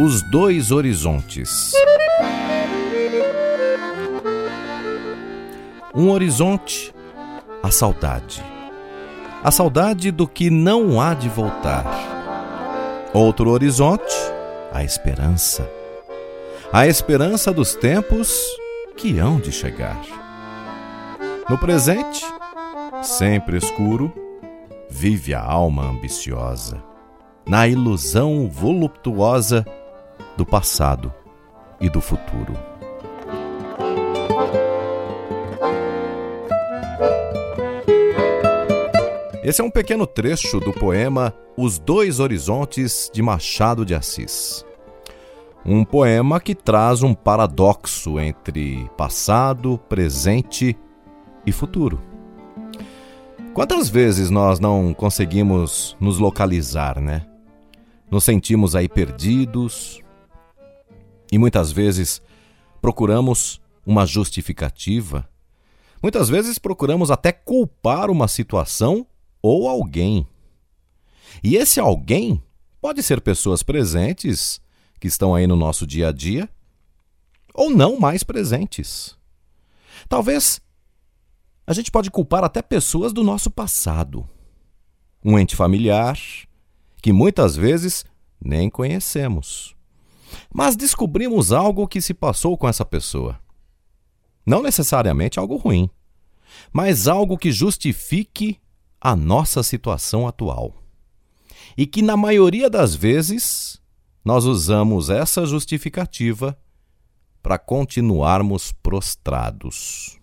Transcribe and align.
Os 0.00 0.22
dois 0.22 0.70
horizontes. 0.70 1.72
Um 5.92 6.10
horizonte, 6.10 6.94
a 7.60 7.72
saudade. 7.72 8.40
A 9.42 9.50
saudade 9.50 10.12
do 10.12 10.28
que 10.28 10.50
não 10.50 11.00
há 11.00 11.14
de 11.14 11.28
voltar. 11.28 11.84
Outro 13.12 13.50
horizonte, 13.50 14.14
a 14.72 14.84
esperança. 14.84 15.68
A 16.72 16.86
esperança 16.86 17.52
dos 17.52 17.74
tempos 17.74 18.32
que 18.96 19.18
hão 19.18 19.40
de 19.40 19.50
chegar. 19.50 20.00
No 21.50 21.58
presente, 21.58 22.24
sempre 23.02 23.56
escuro, 23.56 24.12
vive 24.88 25.34
a 25.34 25.42
alma 25.42 25.90
ambiciosa, 25.90 26.80
na 27.44 27.66
ilusão 27.66 28.48
voluptuosa 28.48 29.66
do 30.38 30.46
passado 30.46 31.12
e 31.80 31.90
do 31.90 32.00
futuro. 32.00 32.54
Esse 39.42 39.60
é 39.60 39.64
um 39.64 39.70
pequeno 39.70 40.06
trecho 40.06 40.60
do 40.60 40.72
poema 40.72 41.34
Os 41.56 41.80
Dois 41.80 42.20
Horizontes 42.20 43.10
de 43.12 43.20
Machado 43.20 43.84
de 43.84 43.96
Assis. 43.96 44.64
Um 45.66 45.84
poema 45.84 46.38
que 46.38 46.54
traz 46.54 47.02
um 47.02 47.14
paradoxo 47.14 48.20
entre 48.20 48.88
passado, 48.96 49.76
presente 49.88 50.78
e 51.44 51.50
futuro. 51.50 52.00
Quantas 53.52 53.88
vezes 53.88 54.30
nós 54.30 54.60
não 54.60 54.94
conseguimos 54.94 55.96
nos 55.98 56.20
localizar, 56.20 57.00
né? 57.00 57.26
Nos 58.08 58.22
sentimos 58.22 58.76
aí 58.76 58.88
perdidos 58.88 60.00
e 61.30 61.38
muitas 61.38 61.70
vezes 61.72 62.22
procuramos 62.80 63.60
uma 63.84 64.06
justificativa. 64.06 65.28
Muitas 66.02 66.28
vezes 66.28 66.58
procuramos 66.58 67.10
até 67.10 67.32
culpar 67.32 68.10
uma 68.10 68.28
situação 68.28 69.06
ou 69.42 69.68
alguém. 69.68 70.26
E 71.42 71.56
esse 71.56 71.80
alguém 71.80 72.42
pode 72.80 73.02
ser 73.02 73.20
pessoas 73.20 73.62
presentes 73.62 74.60
que 75.00 75.08
estão 75.08 75.34
aí 75.34 75.46
no 75.46 75.56
nosso 75.56 75.86
dia 75.86 76.08
a 76.08 76.12
dia 76.12 76.48
ou 77.54 77.70
não 77.70 77.98
mais 77.98 78.22
presentes. 78.22 79.16
Talvez 80.08 80.60
a 81.66 81.72
gente 81.72 81.90
pode 81.90 82.10
culpar 82.10 82.44
até 82.44 82.62
pessoas 82.62 83.12
do 83.12 83.22
nosso 83.22 83.50
passado. 83.50 84.28
Um 85.24 85.38
ente 85.38 85.56
familiar 85.56 86.18
que 87.02 87.12
muitas 87.12 87.56
vezes 87.56 88.04
nem 88.40 88.70
conhecemos. 88.70 89.77
Mas 90.52 90.76
descobrimos 90.76 91.52
algo 91.52 91.88
que 91.88 92.00
se 92.00 92.14
passou 92.14 92.56
com 92.56 92.68
essa 92.68 92.84
pessoa. 92.84 93.38
Não 94.44 94.62
necessariamente 94.62 95.38
algo 95.38 95.56
ruim, 95.56 95.90
mas 96.72 97.06
algo 97.06 97.36
que 97.36 97.52
justifique 97.52 98.58
a 99.00 99.14
nossa 99.14 99.62
situação 99.62 100.26
atual. 100.26 100.74
E 101.76 101.86
que, 101.86 102.02
na 102.02 102.16
maioria 102.16 102.68
das 102.68 102.94
vezes, 102.94 103.80
nós 104.24 104.44
usamos 104.44 105.10
essa 105.10 105.46
justificativa 105.46 106.58
para 107.42 107.58
continuarmos 107.58 108.72
prostrados. 108.72 110.18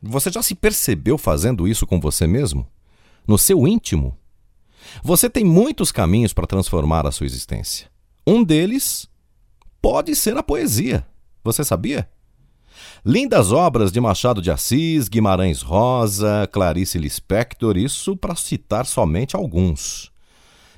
Você 0.00 0.30
já 0.30 0.42
se 0.42 0.54
percebeu 0.54 1.18
fazendo 1.18 1.66
isso 1.66 1.86
com 1.86 1.98
você 1.98 2.26
mesmo? 2.26 2.66
No 3.26 3.36
seu 3.36 3.66
íntimo? 3.66 4.16
Você 5.02 5.28
tem 5.28 5.44
muitos 5.44 5.90
caminhos 5.90 6.32
para 6.32 6.46
transformar 6.46 7.06
a 7.06 7.10
sua 7.10 7.26
existência. 7.26 7.90
Um 8.26 8.42
deles 8.42 9.08
pode 9.80 10.16
ser 10.16 10.36
a 10.36 10.42
poesia. 10.42 11.06
Você 11.44 11.62
sabia? 11.62 12.08
Lindas 13.04 13.52
obras 13.52 13.92
de 13.92 14.00
Machado 14.00 14.42
de 14.42 14.50
Assis, 14.50 15.08
Guimarães 15.08 15.62
Rosa, 15.62 16.48
Clarice 16.50 16.98
Lispector, 16.98 17.76
isso 17.76 18.16
para 18.16 18.34
citar 18.34 18.84
somente 18.84 19.36
alguns. 19.36 20.10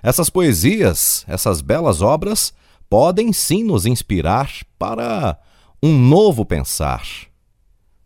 Essas 0.02 0.28
poesias, 0.28 1.24
essas 1.26 1.62
belas 1.62 2.02
obras, 2.02 2.52
podem 2.90 3.32
sim 3.32 3.64
nos 3.64 3.86
inspirar 3.86 4.50
para 4.78 5.38
um 5.82 5.98
novo 5.98 6.44
pensar. 6.44 7.06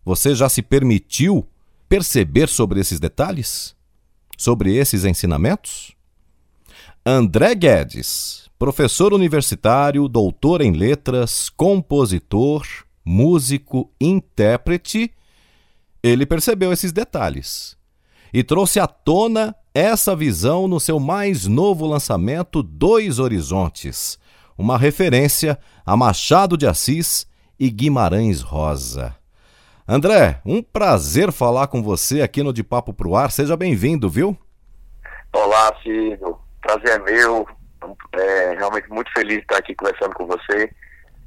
Você 0.05 0.37
já 0.37 0.49
se 0.49 0.63
permitiu 0.63 1.49
perceber 1.89 2.49
sobre 2.49 2.81
esses 2.81 3.01
detalhes? 3.01 3.75
Sobre 4.39 4.77
esses 4.77 5.05
ensinamentos? 5.05 5.97
André 7.05 7.55
Guedes, 7.55 8.49
professor 8.63 9.13
universitário, 9.13 10.07
doutor 10.07 10.61
em 10.61 10.71
letras, 10.71 11.51
compositor, 11.51 12.65
músico, 13.05 13.91
intérprete, 14.01 15.13
ele 16.01 16.25
percebeu 16.25 16.73
esses 16.73 16.93
detalhes 16.93 17.77
e 18.33 18.45
trouxe 18.45 18.79
à 18.79 18.87
tona 18.87 19.53
essa 19.75 20.15
visão 20.15 20.69
no 20.69 20.79
seu 20.79 21.01
mais 21.01 21.49
novo 21.49 21.85
lançamento 21.89 22.63
Dois 22.63 23.19
Horizontes, 23.19 24.17
uma 24.57 24.79
referência 24.79 25.59
a 25.85 25.97
Machado 25.97 26.57
de 26.57 26.65
Assis 26.65 27.27
e 27.59 27.69
Guimarães 27.69 28.43
Rosa. 28.43 29.17
André, 29.89 30.41
um 30.47 30.63
prazer 30.63 31.33
falar 31.33 31.67
com 31.67 31.83
você 31.83 32.23
aqui 32.23 32.45
no 32.45 32.53
De 32.53 32.63
Papo 32.63 32.95
Pro 32.95 33.17
Ar. 33.17 33.33
Seja 33.33 33.57
bem-vindo, 33.57 34.09
viu? 34.09 34.39
Olá, 35.33 35.75
Ciro. 35.83 36.39
Prazer 36.61 36.91
é 36.91 36.99
meu. 37.01 37.45
É 38.23 38.55
realmente 38.57 38.89
muito 38.89 39.11
feliz 39.13 39.37
de 39.37 39.43
estar 39.43 39.59
aqui 39.59 39.75
conversando 39.75 40.15
com 40.15 40.27
você 40.27 40.71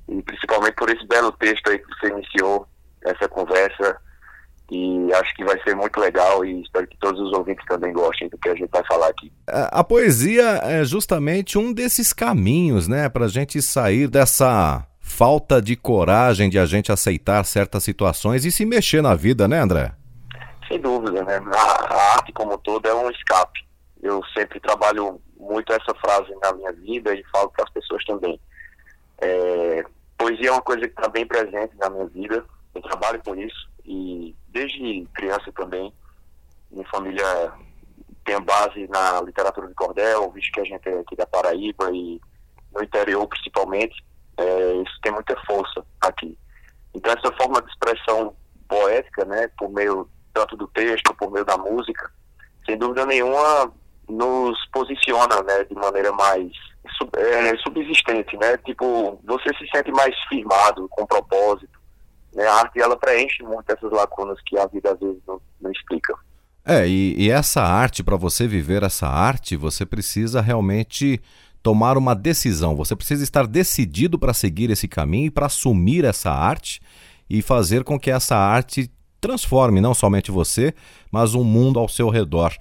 e 0.08 0.22
principalmente 0.22 0.76
por 0.76 0.90
esse 0.90 1.06
belo 1.08 1.32
texto 1.34 1.70
aí 1.70 1.80
que 1.80 1.86
você 1.88 2.08
iniciou 2.08 2.68
essa 3.04 3.28
conversa 3.28 3.98
e 4.72 5.14
acho 5.14 5.36
que 5.36 5.44
vai 5.44 5.62
ser 5.64 5.76
muito 5.76 6.00
legal 6.00 6.44
e 6.44 6.62
espero 6.62 6.88
que 6.88 6.98
todos 6.98 7.22
os 7.22 7.34
ouvintes 7.34 7.64
também 7.68 7.94
gostem 7.94 8.28
do 8.30 8.38
que 8.38 8.50
a 8.50 8.56
gente 8.56 8.70
vai 8.72 8.84
falar 8.86 9.10
aqui. 9.10 9.32
A, 9.48 9.80
a 9.80 9.84
poesia 9.84 10.60
é 10.64 10.84
justamente 10.84 11.58
um 11.58 11.72
desses 11.72 12.12
caminhos, 12.14 12.88
né, 12.88 13.08
para 13.08 13.26
a 13.26 13.30
gente 13.30 13.62
sair 13.62 14.08
dessa 14.08 14.86
falta 15.00 15.62
de 15.62 15.76
coragem 15.76 16.50
de 16.50 16.58
a 16.58 16.66
gente 16.66 16.92
aceitar 16.92 17.44
certas 17.46 17.84
situações 17.84 18.44
e 18.44 18.52
se 18.52 18.66
mexer 18.66 19.04
na 19.04 19.14
vida, 19.14 19.48
né, 19.48 19.60
André? 19.60 19.92
Sem 20.68 20.82
dúvida, 20.82 21.24
né? 21.24 21.40
A, 21.54 21.94
a 21.94 22.14
arte 22.16 22.34
como 22.34 22.58
toda 22.58 22.90
é 22.90 22.94
um 22.94 23.10
escape. 23.12 23.64
Eu 24.06 24.24
sempre 24.38 24.60
trabalho 24.60 25.20
muito 25.36 25.74
essa 25.74 25.96
frase 25.96 26.32
na 26.40 26.54
minha 26.54 26.72
vida 26.74 27.12
e 27.16 27.24
falo 27.32 27.50
para 27.50 27.64
as 27.64 27.72
pessoas 27.72 28.06
também. 28.06 28.40
É, 29.18 29.84
poesia 30.16 30.50
é 30.50 30.52
uma 30.52 30.62
coisa 30.62 30.82
que 30.88 30.94
está 30.94 31.10
bem 31.10 31.26
presente 31.26 31.76
na 31.78 31.90
minha 31.90 32.06
vida. 32.06 32.46
Eu 32.76 32.84
trabalho 32.84 33.20
com 33.26 33.36
isso 33.36 33.68
e 33.84 34.36
desde 34.50 35.08
criança 35.16 35.52
também. 35.54 35.92
Minha 36.70 36.88
família 36.88 37.52
tem 38.24 38.40
base 38.42 38.88
na 38.90 39.22
literatura 39.22 39.68
de 39.68 39.74
cordel, 39.74 40.30
visto 40.30 40.52
que 40.52 40.60
a 40.60 40.66
gente 40.66 40.88
é 40.88 41.00
aqui 41.00 41.16
da 41.16 41.26
Paraíba 41.26 41.90
e 41.92 42.22
no 42.76 42.84
interior 42.84 43.26
principalmente. 43.28 44.06
É, 44.38 44.74
isso 44.84 45.00
tem 45.02 45.14
muita 45.14 45.36
força 45.48 45.84
aqui. 46.02 46.38
Então 46.94 47.12
essa 47.12 47.36
forma 47.38 47.60
de 47.60 47.72
expressão 47.72 48.36
poética, 48.68 49.26
né, 49.26 49.48
por 49.58 49.72
meio 49.72 50.08
tanto 50.32 50.56
do 50.56 50.68
texto, 50.68 51.12
por 51.16 51.32
meio 51.32 51.46
da 51.46 51.58
música, 51.58 52.12
sem 52.68 52.78
dúvida 52.78 53.04
nenhuma 53.08 53.74
posiciona, 55.06 55.44
né, 55.44 55.64
de 55.64 55.76
maneira 55.76 56.12
mais 56.12 56.52
é, 57.18 57.58
subsistente, 57.58 58.36
né? 58.38 58.58
Tipo, 58.66 59.20
você 59.26 59.50
se 59.58 59.68
sente 59.74 59.92
mais 59.92 60.16
firmado, 60.28 60.88
com 60.90 61.06
propósito. 61.06 61.80
Né? 62.34 62.46
A 62.46 62.56
arte, 62.56 62.80
ela 62.80 62.98
preenche 62.98 63.44
muito 63.44 63.70
essas 63.70 63.92
lacunas 63.92 64.40
que 64.46 64.58
a 64.58 64.66
vida 64.68 64.92
às 64.92 65.00
vezes 65.00 65.22
não, 65.28 65.40
não 65.62 65.72
explica. 65.72 66.14
É, 66.66 66.88
e, 66.88 67.16
e 67.18 67.30
essa 67.30 67.62
arte, 67.62 68.04
para 68.04 68.16
você 68.16 68.48
viver 68.48 68.84
essa 68.84 69.08
arte, 69.08 69.56
você 69.56 69.86
precisa 69.86 70.42
realmente 70.42 71.22
tomar 71.62 71.98
uma 71.98 72.16
decisão. 72.16 72.76
Você 72.76 72.96
precisa 72.96 73.24
estar 73.24 73.46
decidido 73.46 74.18
para 74.18 74.34
seguir 74.34 74.70
esse 74.70 74.88
caminho 74.88 75.28
e 75.28 75.32
para 75.32 75.46
assumir 75.46 76.06
essa 76.06 76.32
arte 76.32 76.82
e 77.30 77.42
fazer 77.42 77.84
com 77.84 78.00
que 78.00 78.12
essa 78.12 78.36
arte 78.36 78.92
transforme 79.20 79.82
não 79.82 79.94
somente 79.94 80.30
você, 80.32 80.74
mas 81.12 81.34
o 81.34 81.44
mundo 81.44 81.80
ao 81.80 81.88
seu 81.88 82.10
redor. 82.10 82.56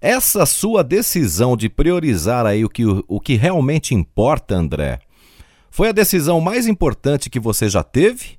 Essa 0.00 0.44
sua 0.44 0.84
decisão 0.84 1.56
de 1.56 1.68
priorizar 1.68 2.46
aí 2.46 2.64
o 2.64 2.68
que, 2.68 2.84
o 3.06 3.20
que 3.20 3.34
realmente 3.34 3.94
importa, 3.94 4.54
André, 4.54 5.00
foi 5.70 5.88
a 5.88 5.92
decisão 5.92 6.40
mais 6.40 6.66
importante 6.66 7.30
que 7.30 7.40
você 7.40 7.68
já 7.68 7.82
teve? 7.82 8.38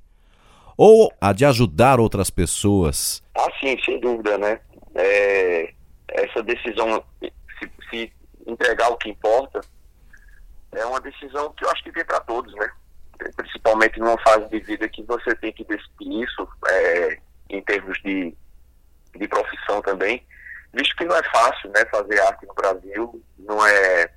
Ou 0.77 1.11
a 1.19 1.33
de 1.33 1.45
ajudar 1.45 1.99
outras 1.99 2.29
pessoas? 2.29 3.23
Ah, 3.35 3.47
sim, 3.59 3.75
sem 3.83 3.99
dúvida, 3.99 4.37
né? 4.37 4.59
É, 4.95 5.73
essa 6.09 6.43
decisão, 6.43 7.03
se, 7.19 7.71
se 7.89 8.13
entregar 8.45 8.89
o 8.89 8.97
que 8.97 9.09
importa, 9.09 9.61
é 10.71 10.85
uma 10.85 11.01
decisão 11.01 11.51
que 11.53 11.65
eu 11.65 11.69
acho 11.71 11.83
que 11.83 11.91
vem 11.91 12.05
para 12.05 12.19
todos, 12.21 12.53
né? 12.53 12.69
Principalmente 13.35 13.99
numa 13.99 14.17
fase 14.19 14.47
de 14.49 14.59
vida 14.59 14.87
que 14.87 15.01
você 15.03 15.35
tem 15.35 15.51
que 15.51 15.63
decidir 15.63 16.23
isso, 16.23 16.47
é, 16.67 17.17
em 17.49 17.61
termos 17.63 17.99
de, 18.03 18.35
de 19.15 19.27
profissão 19.27 19.81
também, 19.81 20.23
visto 20.73 20.95
que 20.95 21.05
não 21.05 21.15
é 21.15 21.23
fácil, 21.23 21.69
né, 21.69 21.85
fazer 21.91 22.19
arte 22.21 22.45
no 22.45 22.53
Brasil, 22.53 23.23
não 23.39 23.65
é 23.65 24.09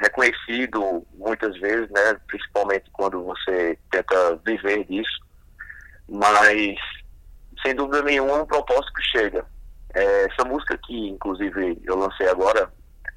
reconhecido 0.00 1.06
muitas 1.14 1.58
vezes, 1.58 1.88
né, 1.90 2.20
principalmente 2.26 2.90
quando 2.92 3.22
você 3.22 3.78
tenta 3.90 4.36
viver 4.44 4.84
disso, 4.84 5.20
mas 6.08 6.76
sem 7.62 7.74
dúvida 7.74 8.02
nenhuma 8.02 8.38
é 8.38 8.42
um 8.42 8.46
propósito 8.46 8.92
que 8.92 9.02
chega. 9.02 9.46
É, 9.94 10.24
essa 10.24 10.44
música 10.44 10.76
que, 10.78 11.08
inclusive, 11.08 11.80
eu 11.84 11.96
lancei 11.96 12.28
agora, 12.28 12.70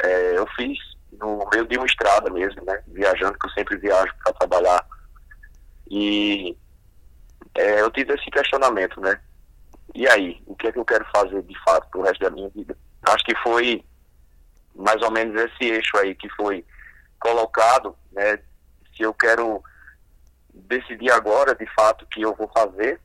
é, 0.03 0.37
eu 0.37 0.47
fiz 0.55 0.77
no 1.19 1.47
meio 1.51 1.65
de 1.67 1.77
uma 1.77 1.85
estrada 1.85 2.29
mesmo, 2.29 2.63
né? 2.63 2.81
Viajando, 2.87 3.37
que 3.39 3.47
eu 3.47 3.51
sempre 3.51 3.77
viajo 3.77 4.13
para 4.23 4.33
trabalhar. 4.33 4.85
E 5.89 6.55
é, 7.55 7.81
eu 7.81 7.89
tive 7.91 8.13
esse 8.13 8.29
questionamento, 8.29 9.01
né? 9.01 9.19
E 9.97 10.07
aí, 10.07 10.39
o 10.45 10.55
que 10.55 10.67
é 10.67 10.71
que 10.71 10.77
eu 10.77 10.85
quero 10.85 11.03
fazer 11.05 11.41
de 11.41 11.59
fato 11.63 11.89
pro 11.89 12.03
resto 12.03 12.19
da 12.19 12.29
minha 12.29 12.47
vida? 12.49 12.77
Acho 13.01 13.25
que 13.25 13.35
foi 13.37 13.83
mais 14.75 15.01
ou 15.01 15.09
menos 15.09 15.41
esse 15.41 15.71
eixo 15.71 15.97
aí 15.97 16.13
que 16.13 16.29
foi 16.35 16.63
colocado, 17.19 17.97
né? 18.11 18.37
Se 18.95 19.01
eu 19.01 19.11
quero 19.11 19.59
decidir 20.53 21.09
agora, 21.11 21.55
de 21.55 21.65
fato, 21.73 22.03
o 22.03 22.07
que 22.09 22.21
eu 22.21 22.35
vou 22.35 22.47
fazer, 22.55 23.01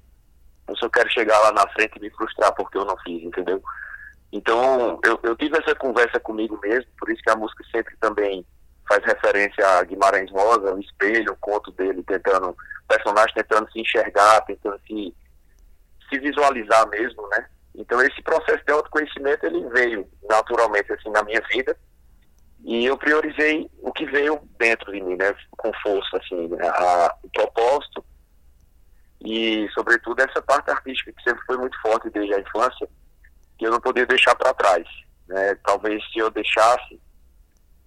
ou 0.66 0.76
se 0.76 0.84
eu 0.84 0.90
quero 0.90 1.10
chegar 1.10 1.38
lá 1.38 1.52
na 1.52 1.66
frente 1.70 1.96
e 1.96 2.00
me 2.00 2.10
frustrar 2.10 2.54
porque 2.54 2.76
eu 2.76 2.84
não 2.84 2.98
fiz, 2.98 3.22
entendeu? 3.22 3.62
Então, 4.30 5.00
eu, 5.02 5.18
eu 5.22 5.34
tive 5.34 5.56
essa 5.56 5.74
conversa 5.74 6.20
comigo 6.20 6.60
mesmo, 6.62 6.90
por 6.98 7.08
isso 7.08 7.22
que 7.22 7.30
a 7.30 7.36
música 7.36 7.64
sempre 7.74 7.96
também 8.02 8.44
faz 8.86 9.02
referência 9.02 9.66
a 9.66 9.82
Guimarães 9.82 10.30
Rosa, 10.30 10.74
o 10.74 10.78
espelho, 10.78 11.32
o 11.32 11.36
conto 11.36 11.72
dele, 11.72 12.02
tentando, 12.02 12.50
o 12.50 12.56
personagem 12.86 13.34
tentando 13.34 13.72
se 13.72 13.80
enxergar, 13.80 14.42
tentando 14.42 14.78
se, 14.86 15.14
se 16.12 16.18
visualizar 16.18 16.88
mesmo, 16.88 17.26
né? 17.28 17.48
Então, 17.74 18.00
esse 18.02 18.20
processo 18.22 18.62
de 18.64 18.72
autoconhecimento, 18.72 19.46
ele 19.46 19.66
veio 19.70 20.06
naturalmente, 20.28 20.92
assim, 20.92 21.10
na 21.10 21.22
minha 21.22 21.40
vida, 21.50 21.76
e 22.64 22.84
eu 22.84 22.96
priorizei 22.98 23.68
o 23.80 23.92
que 23.92 24.04
veio 24.06 24.40
dentro 24.58 24.92
de 24.92 25.00
mim, 25.00 25.16
né? 25.16 25.34
Com 25.52 25.72
força, 25.82 26.18
assim, 26.18 26.48
né? 26.48 26.68
a, 26.68 27.16
o 27.22 27.30
propósito 27.30 28.04
e, 29.24 29.68
sobretudo, 29.72 30.20
essa 30.20 30.42
parte 30.42 30.70
artística 30.70 31.12
que 31.12 31.22
sempre 31.22 31.44
foi 31.46 31.56
muito 31.56 31.80
forte 31.80 32.10
desde 32.10 32.34
a 32.34 32.40
infância, 32.40 32.88
que 33.58 33.66
eu 33.66 33.70
não 33.70 33.80
podia 33.80 34.06
deixar 34.06 34.34
para 34.34 34.54
trás. 34.54 34.84
Né? 35.28 35.54
Talvez 35.64 36.02
se 36.12 36.18
eu 36.18 36.30
deixasse, 36.30 37.00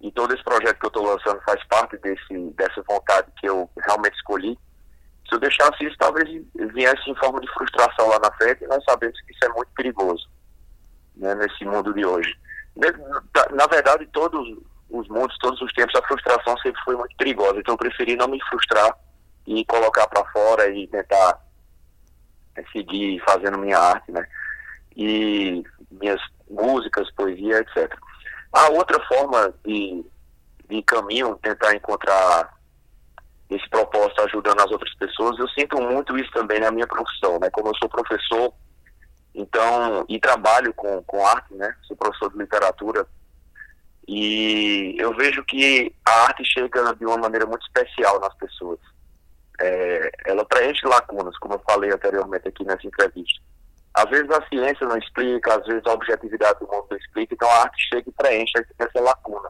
e 0.00 0.10
todo 0.12 0.34
esse 0.34 0.42
projeto 0.42 0.78
que 0.78 0.86
eu 0.86 0.88
estou 0.88 1.04
lançando 1.04 1.40
faz 1.42 1.62
parte 1.68 1.96
desse, 1.98 2.50
dessa 2.56 2.82
vontade 2.88 3.28
que 3.38 3.48
eu 3.48 3.68
realmente 3.86 4.14
escolhi, 4.14 4.58
se 5.28 5.34
eu 5.34 5.40
deixasse 5.40 5.84
isso, 5.84 5.96
talvez 5.98 6.28
viesse 6.72 7.10
em 7.10 7.14
forma 7.16 7.40
de 7.40 7.52
frustração 7.52 8.08
lá 8.08 8.18
na 8.18 8.32
frente, 8.32 8.64
e 8.64 8.66
nós 8.66 8.82
sabemos 8.84 9.20
que 9.22 9.32
isso 9.32 9.44
é 9.44 9.48
muito 9.48 9.68
perigoso 9.74 10.28
né, 11.16 11.34
nesse 11.34 11.64
mundo 11.64 11.92
de 11.92 12.04
hoje. 12.04 12.32
Na 13.52 13.66
verdade, 13.66 14.06
todos 14.12 14.46
os 14.90 15.08
mundos, 15.08 15.36
todos 15.38 15.60
os 15.60 15.72
tempos, 15.72 15.94
a 15.94 16.06
frustração 16.06 16.56
sempre 16.58 16.80
foi 16.84 16.96
muito 16.96 17.16
perigosa, 17.16 17.58
então 17.58 17.74
eu 17.74 17.78
preferi 17.78 18.16
não 18.16 18.28
me 18.28 18.42
frustrar 18.44 18.96
e 19.46 19.64
colocar 19.64 20.06
para 20.08 20.24
fora 20.26 20.68
e 20.68 20.86
tentar 20.88 21.40
é, 22.56 22.64
seguir 22.72 23.20
fazendo 23.24 23.58
minha 23.58 23.78
arte, 23.78 24.12
né? 24.12 24.26
e 24.96 25.62
minhas 25.90 26.20
músicas, 26.50 27.10
poesia, 27.12 27.58
etc. 27.58 27.94
A 28.52 28.70
outra 28.70 28.98
forma 29.06 29.52
de, 29.64 30.04
de 30.68 30.82
caminho, 30.82 31.38
tentar 31.42 31.74
encontrar 31.74 32.55
esse 33.48 33.68
propósito 33.68 34.22
ajudando 34.22 34.60
as 34.60 34.70
outras 34.70 34.94
pessoas, 34.96 35.38
eu 35.38 35.48
sinto 35.48 35.80
muito 35.80 36.18
isso 36.18 36.30
também 36.32 36.60
na 36.60 36.70
minha 36.70 36.86
profissão, 36.86 37.38
né? 37.38 37.48
Como 37.50 37.68
eu 37.68 37.76
sou 37.76 37.88
professor, 37.88 38.52
então, 39.34 40.04
e 40.08 40.18
trabalho 40.18 40.72
com, 40.74 41.02
com 41.04 41.24
arte, 41.24 41.54
né? 41.54 41.74
Sou 41.82 41.96
professor 41.96 42.32
de 42.32 42.38
literatura, 42.38 43.06
e 44.08 44.94
eu 44.98 45.14
vejo 45.16 45.44
que 45.44 45.92
a 46.04 46.26
arte 46.26 46.44
chega 46.44 46.94
de 46.94 47.04
uma 47.04 47.16
maneira 47.16 47.44
muito 47.44 47.66
especial 47.66 48.20
nas 48.20 48.34
pessoas. 48.36 48.78
É, 49.60 50.10
ela 50.26 50.44
preenche 50.44 50.86
lacunas, 50.86 51.36
como 51.38 51.54
eu 51.54 51.62
falei 51.68 51.90
anteriormente 51.92 52.46
aqui 52.46 52.64
nessa 52.64 52.86
entrevista. 52.86 53.40
Às 53.94 54.08
vezes 54.10 54.30
a 54.30 54.46
ciência 54.48 54.86
não 54.86 54.96
explica, 54.98 55.56
às 55.56 55.66
vezes 55.66 55.82
a 55.86 55.92
objetividade 55.92 56.60
do 56.60 56.66
mundo 56.66 56.86
não 56.90 56.98
explica, 56.98 57.34
então 57.34 57.50
a 57.50 57.62
arte 57.62 57.88
chega 57.88 58.08
e 58.08 58.12
preenche 58.12 58.52
essa 58.78 59.00
lacuna, 59.00 59.48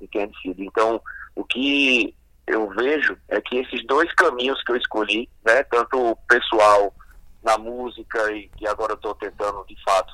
entende? 0.00 0.36
Então, 0.44 1.02
o 1.34 1.44
que 1.44 2.14
eu 2.46 2.68
vejo 2.70 3.16
é 3.28 3.40
que 3.40 3.58
esses 3.58 3.84
dois 3.86 4.12
caminhos 4.14 4.62
que 4.62 4.72
eu 4.72 4.76
escolhi, 4.76 5.28
né, 5.44 5.62
tanto 5.64 5.98
o 5.98 6.16
pessoal 6.28 6.94
na 7.42 7.58
música 7.58 8.32
e 8.32 8.48
que 8.50 8.66
agora 8.66 8.92
eu 8.92 8.96
estou 8.96 9.14
tentando, 9.14 9.64
de 9.66 9.76
fato, 9.82 10.12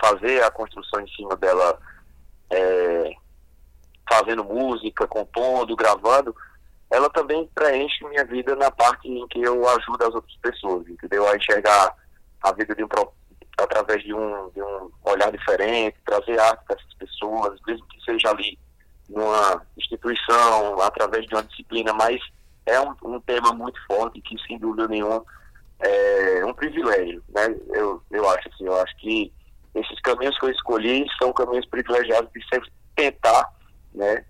fazer 0.00 0.42
a 0.42 0.50
construção 0.50 1.00
em 1.00 1.08
cima 1.08 1.36
dela, 1.36 1.78
é, 2.50 3.12
fazendo 4.08 4.44
música, 4.44 5.06
compondo, 5.06 5.76
gravando, 5.76 6.34
ela 6.90 7.08
também 7.10 7.48
preenche 7.54 8.04
minha 8.06 8.24
vida 8.24 8.56
na 8.56 8.70
parte 8.70 9.08
em 9.08 9.26
que 9.28 9.40
eu 9.40 9.68
ajudo 9.68 10.02
as 10.02 10.14
outras 10.14 10.36
pessoas, 10.38 10.88
entendeu? 10.88 11.26
A 11.28 11.36
enxergar 11.36 11.94
a 12.42 12.52
vida 12.52 12.74
de 12.74 12.82
um 12.82 12.88
através 13.58 14.02
de 14.02 14.14
um, 14.14 14.50
de 14.50 14.62
um 14.62 14.90
olhar 15.04 15.30
diferente, 15.30 15.96
trazer 16.04 16.40
arte 16.40 16.64
para 16.64 16.76
essas 16.76 16.94
pessoas, 16.94 17.60
mesmo 17.66 17.86
que 17.88 18.02
seja 18.02 18.30
ali 18.30 18.58
numa 19.10 19.62
instituição, 19.76 20.80
através 20.80 21.26
de 21.26 21.34
uma 21.34 21.42
disciplina, 21.42 21.92
mas 21.92 22.20
é 22.64 22.80
um, 22.80 22.94
um 23.04 23.20
tema 23.20 23.52
muito 23.52 23.78
forte 23.86 24.20
que, 24.22 24.36
sem 24.46 24.58
dúvida 24.58 24.86
nenhuma, 24.88 25.22
é 25.80 26.44
um 26.44 26.54
privilégio, 26.54 27.22
né? 27.28 27.54
Eu, 27.70 28.00
eu 28.10 28.28
acho 28.30 28.48
assim, 28.48 28.64
eu 28.64 28.80
acho 28.80 28.96
que 28.98 29.32
esses 29.74 30.00
caminhos 30.00 30.38
que 30.38 30.46
eu 30.46 30.50
escolhi 30.50 31.04
são 31.20 31.32
caminhos 31.32 31.66
privilegiados 31.66 32.30
de 32.32 32.40
sempre 32.48 32.70
tentar, 32.94 33.48
né, 33.94 34.24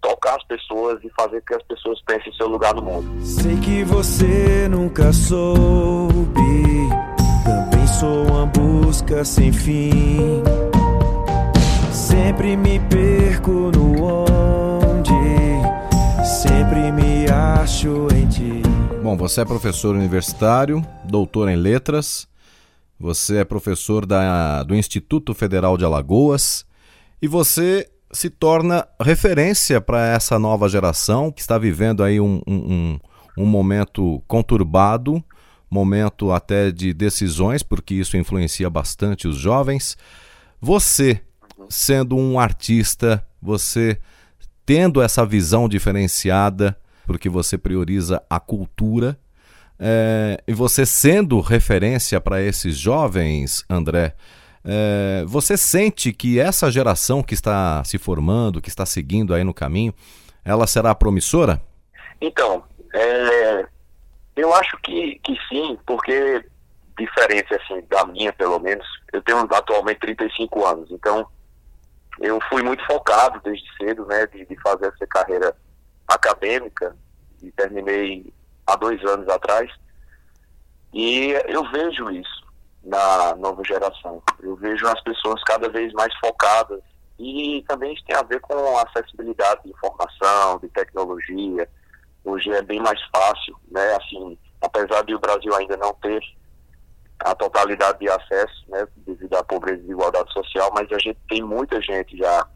tocar 0.00 0.36
as 0.36 0.44
pessoas 0.44 1.02
e 1.04 1.10
fazer 1.10 1.40
com 1.40 1.46
que 1.46 1.54
as 1.54 1.62
pessoas 1.64 2.02
pensem 2.02 2.32
em 2.32 2.36
seu 2.36 2.48
lugar 2.48 2.74
no 2.74 2.82
mundo. 2.82 3.24
Sei 3.24 3.56
que 3.60 3.84
você 3.84 4.68
nunca 4.68 5.12
soube 5.12 6.32
também 7.44 7.86
sou 7.86 8.26
uma 8.26 8.46
busca 8.46 9.24
sem 9.24 9.52
fim. 9.52 10.42
Sempre 12.12 12.58
me 12.58 12.78
perco 12.78 13.70
no 13.74 14.04
onde, 14.04 15.10
sempre 16.22 16.92
me 16.92 17.26
acho 17.26 18.06
em 18.14 18.28
ti. 18.28 18.62
Bom, 19.02 19.16
você 19.16 19.40
é 19.40 19.44
professor 19.46 19.96
universitário, 19.96 20.86
doutor 21.06 21.48
em 21.48 21.56
letras, 21.56 22.28
você 23.00 23.38
é 23.38 23.44
professor 23.46 24.04
da, 24.04 24.62
do 24.62 24.74
Instituto 24.74 25.32
Federal 25.32 25.78
de 25.78 25.86
Alagoas 25.86 26.66
e 27.22 27.26
você 27.26 27.88
se 28.12 28.28
torna 28.28 28.86
referência 29.00 29.80
para 29.80 30.08
essa 30.08 30.38
nova 30.38 30.68
geração 30.68 31.32
que 31.32 31.40
está 31.40 31.56
vivendo 31.56 32.04
aí 32.04 32.20
um, 32.20 32.42
um, 32.46 33.00
um 33.38 33.46
momento 33.46 34.22
conturbado 34.28 35.24
momento 35.70 36.30
até 36.30 36.70
de 36.70 36.92
decisões, 36.92 37.62
porque 37.62 37.94
isso 37.94 38.18
influencia 38.18 38.68
bastante 38.68 39.26
os 39.26 39.36
jovens. 39.36 39.96
Você, 40.60 41.22
sendo 41.68 42.16
um 42.16 42.38
artista, 42.38 43.24
você 43.40 43.98
tendo 44.64 45.02
essa 45.02 45.26
visão 45.26 45.68
diferenciada, 45.68 46.76
porque 47.06 47.28
você 47.28 47.58
prioriza 47.58 48.22
a 48.30 48.38
cultura, 48.38 49.18
é, 49.78 50.40
e 50.46 50.52
você 50.52 50.86
sendo 50.86 51.40
referência 51.40 52.20
para 52.20 52.40
esses 52.40 52.76
jovens, 52.76 53.64
André, 53.68 54.14
é, 54.64 55.24
você 55.26 55.56
sente 55.56 56.12
que 56.12 56.38
essa 56.38 56.70
geração 56.70 57.22
que 57.22 57.34
está 57.34 57.82
se 57.82 57.98
formando, 57.98 58.60
que 58.60 58.68
está 58.68 58.86
seguindo 58.86 59.34
aí 59.34 59.42
no 59.42 59.52
caminho, 59.52 59.92
ela 60.44 60.66
será 60.66 60.94
promissora? 60.94 61.60
Então, 62.20 62.62
é, 62.94 63.66
eu 64.36 64.54
acho 64.54 64.78
que, 64.82 65.18
que 65.24 65.36
sim, 65.48 65.76
porque 65.84 66.44
diferente 66.96 67.52
assim 67.54 67.82
da 67.88 68.06
minha, 68.06 68.32
pelo 68.32 68.58
menos, 68.60 68.86
eu 69.12 69.20
tenho 69.22 69.38
atualmente 69.38 69.98
35 70.00 70.64
anos, 70.64 70.90
então 70.90 71.26
eu 72.20 72.38
fui 72.48 72.62
muito 72.62 72.84
focado 72.86 73.40
desde 73.42 73.66
cedo, 73.76 74.06
né, 74.06 74.26
de, 74.26 74.44
de 74.46 74.56
fazer 74.60 74.86
essa 74.86 75.06
carreira 75.06 75.56
acadêmica 76.06 76.96
e 77.42 77.50
terminei 77.52 78.32
há 78.66 78.76
dois 78.76 79.02
anos 79.04 79.28
atrás. 79.28 79.70
E 80.92 81.30
eu 81.48 81.68
vejo 81.70 82.10
isso. 82.10 82.42
na 82.82 83.34
nova 83.36 83.62
geração. 83.64 84.22
Eu 84.40 84.56
vejo 84.56 84.86
as 84.88 85.00
pessoas 85.02 85.42
cada 85.44 85.68
vez 85.68 85.92
mais 85.92 86.12
focadas 86.18 86.80
e 87.18 87.64
também 87.68 87.94
isso 87.94 88.04
tem 88.04 88.16
a 88.16 88.22
ver 88.22 88.40
com 88.40 88.54
a 88.76 88.82
acessibilidade 88.82 89.62
de 89.64 89.70
informação, 89.70 90.58
de 90.58 90.68
tecnologia. 90.68 91.68
Hoje 92.24 92.50
é 92.50 92.62
bem 92.62 92.80
mais 92.80 93.00
fácil, 93.14 93.56
né? 93.70 93.96
Assim, 93.96 94.38
apesar 94.60 95.02
de 95.04 95.14
o 95.14 95.18
Brasil 95.18 95.54
ainda 95.54 95.76
não 95.76 95.92
ter 95.94 96.20
a 97.24 97.34
totalidade 97.34 97.98
de 97.98 98.08
acesso, 98.08 98.64
né, 98.68 98.86
devido 98.96 99.34
à 99.34 99.44
pobreza 99.44 99.78
e 99.78 99.82
desigualdade 99.82 100.32
social, 100.32 100.70
mas 100.74 100.90
a 100.92 100.98
gente 100.98 101.18
tem 101.28 101.42
muita 101.42 101.80
gente 101.80 102.16
já 102.16 102.46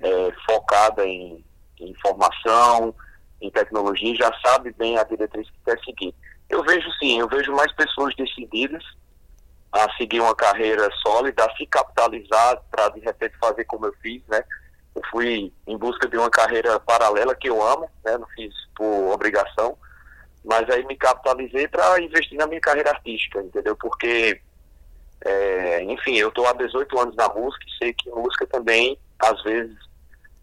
é, 0.00 0.32
focada 0.48 1.04
em, 1.04 1.44
em 1.80 1.90
informação, 1.90 2.94
em 3.40 3.50
tecnologia, 3.50 4.14
já 4.14 4.32
sabe 4.44 4.72
bem 4.72 4.98
a 4.98 5.04
diretriz 5.04 5.48
que 5.48 5.58
quer 5.64 5.78
seguir. 5.84 6.14
Eu 6.48 6.62
vejo 6.62 6.90
sim, 6.98 7.20
eu 7.20 7.28
vejo 7.28 7.52
mais 7.52 7.72
pessoas 7.72 8.14
decididas 8.16 8.82
a 9.72 9.92
seguir 9.96 10.20
uma 10.20 10.34
carreira 10.34 10.88
sólida, 11.04 11.44
a 11.44 11.56
se 11.56 11.66
capitalizar 11.66 12.62
para 12.70 12.90
de 12.90 13.00
repente 13.00 13.36
fazer 13.38 13.64
como 13.64 13.86
eu 13.86 13.94
fiz, 14.00 14.22
né? 14.28 14.44
Eu 14.94 15.02
fui 15.10 15.52
em 15.66 15.76
busca 15.76 16.08
de 16.08 16.16
uma 16.16 16.30
carreira 16.30 16.78
paralela 16.78 17.34
que 17.34 17.48
eu 17.48 17.60
amo, 17.60 17.90
né? 18.04 18.16
Não 18.16 18.28
fiz 18.28 18.54
por 18.76 19.12
obrigação, 19.12 19.76
mas 20.54 20.70
aí 20.70 20.86
me 20.86 20.96
capitalizei 20.96 21.66
para 21.66 22.00
investir 22.00 22.38
na 22.38 22.46
minha 22.46 22.60
carreira 22.60 22.90
artística, 22.90 23.40
entendeu? 23.42 23.76
Porque, 23.76 24.40
é, 25.24 25.82
enfim, 25.82 26.16
eu 26.16 26.28
estou 26.28 26.46
há 26.46 26.52
18 26.52 26.98
anos 27.00 27.16
na 27.16 27.28
música 27.30 27.64
e 27.66 27.78
sei 27.78 27.92
que 27.92 28.08
música 28.10 28.46
também, 28.46 28.96
às 29.18 29.42
vezes, 29.42 29.76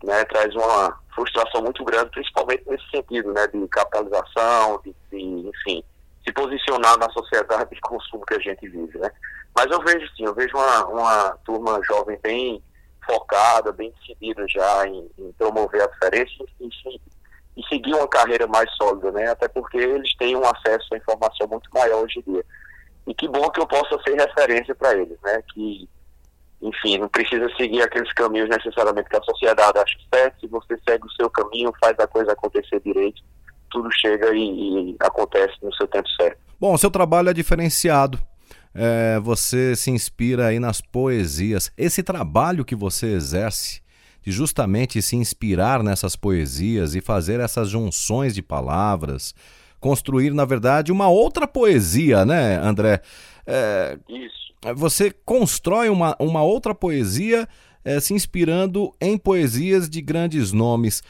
né, 0.04 0.26
traz 0.26 0.54
uma 0.54 1.00
frustração 1.16 1.62
muito 1.62 1.84
grande, 1.86 2.12
principalmente 2.12 2.64
nesse 2.68 2.90
sentido, 2.90 3.32
né, 3.32 3.48
de 3.48 3.68
capitalização, 3.70 4.82
de, 4.84 4.94
de 5.12 5.50
enfim, 5.50 5.84
se 6.26 6.34
posicionar 6.34 6.98
na 6.98 7.10
sociedade 7.12 7.74
de 7.74 7.82
consumo 7.82 8.26
que 8.26 8.36
a 8.36 8.40
gente 8.40 8.68
vive, 8.68 8.98
né? 8.98 9.10
Mas 9.56 9.68
eu 9.72 9.82
vejo 9.82 10.08
sim, 10.16 10.26
eu 10.26 10.34
vejo 10.34 10.56
uma, 10.56 10.86
uma 10.88 11.32
turma 11.46 11.82
jovem 11.86 12.18
bem 12.22 12.64
focada, 13.06 13.72
bem 13.72 13.94
decidida 14.00 14.46
já 14.48 14.88
em, 14.88 15.10
em 15.18 15.32
promover 15.34 15.82
a 15.82 15.88
diferença 15.88 16.32
e, 16.60 16.68
e, 16.68 17.02
e, 17.56 17.64
seguir 17.68 17.94
uma 17.94 18.08
carreira 18.08 18.48
mais 18.48 18.70
sólida, 18.76 19.12
né? 19.12 19.28
Até 19.28 19.48
porque 19.48 19.78
eles 19.78 20.16
têm 20.18 20.36
um 20.36 20.46
acesso 20.46 20.94
à 20.94 20.98
informação 20.98 21.48
muito 21.48 21.70
maior 21.74 22.04
hoje 22.04 22.20
em 22.20 22.32
dia. 22.32 22.46
E 23.08 23.14
que 23.14 23.28
bom 23.28 23.50
que 23.50 23.60
eu 23.60 23.68
possa 23.68 24.00
ser 24.04 24.16
referência 24.16 24.76
para 24.76 24.94
eles, 24.94 25.18
né? 25.24 25.42
Que, 25.54 25.90
enfim, 26.62 26.98
não 26.98 27.08
precisa 27.08 27.48
seguir 27.56 27.82
aqueles 27.82 28.12
caminhos 28.14 28.50
necessariamente 28.50 29.10
que 29.10 29.18
a 29.18 29.24
sociedade 29.24 29.78
acha 29.78 29.98
certo. 30.14 30.40
Se 30.40 30.48
você 30.48 30.80
segue 30.88 31.06
o 31.06 31.12
seu 31.12 31.30
caminho, 31.30 31.74
faz 31.80 31.98
a 32.00 32.08
coisa 32.08 32.32
acontecer 32.32 32.80
direito, 32.82 33.22
tudo 33.70 33.90
chega 33.92 34.34
e, 34.34 34.92
e 34.92 34.96
acontece 35.00 35.56
no 35.62 35.74
seu 35.76 35.88
tempo 35.88 36.08
certo. 36.10 36.38
Bom, 36.60 36.78
seu 36.78 36.92
trabalho 36.92 37.30
é 37.30 37.34
diferenciado. 37.34 38.20
É, 38.74 39.20
você 39.20 39.76
se 39.76 39.92
inspira 39.92 40.48
aí 40.48 40.60
nas 40.60 40.80
poesias. 40.80 41.72
Esse 41.78 42.04
trabalho 42.04 42.64
que 42.64 42.76
você 42.76 43.08
exerce, 43.08 43.81
de 44.22 44.32
justamente 44.32 45.02
se 45.02 45.16
inspirar 45.16 45.84
nessas 45.84 46.16
poesias 46.16 46.96
e 46.96 47.02
fazer 47.02 47.40
essas 47.40 47.70
junções 47.70 48.36
de 48.36 48.42
palavras, 48.42 49.34
construir, 49.80 50.34
na 50.34 50.46
verdade, 50.46 50.92
uma 50.92 51.08
outra 51.08 51.48
poesia, 51.48 52.24
né, 52.26 52.58
André? 52.58 53.02
É, 53.46 53.98
Isso. 54.08 54.52
Você 54.76 55.12
constrói 55.26 55.90
uma, 55.90 56.16
uma 56.20 56.44
outra 56.44 56.76
poesia 56.76 57.48
é, 57.84 58.00
se 58.00 58.14
inspirando 58.14 58.94
em 59.02 59.18
poesias 59.18 59.90
de 59.90 60.02
grandes 60.02 60.52
nomes 60.52 61.02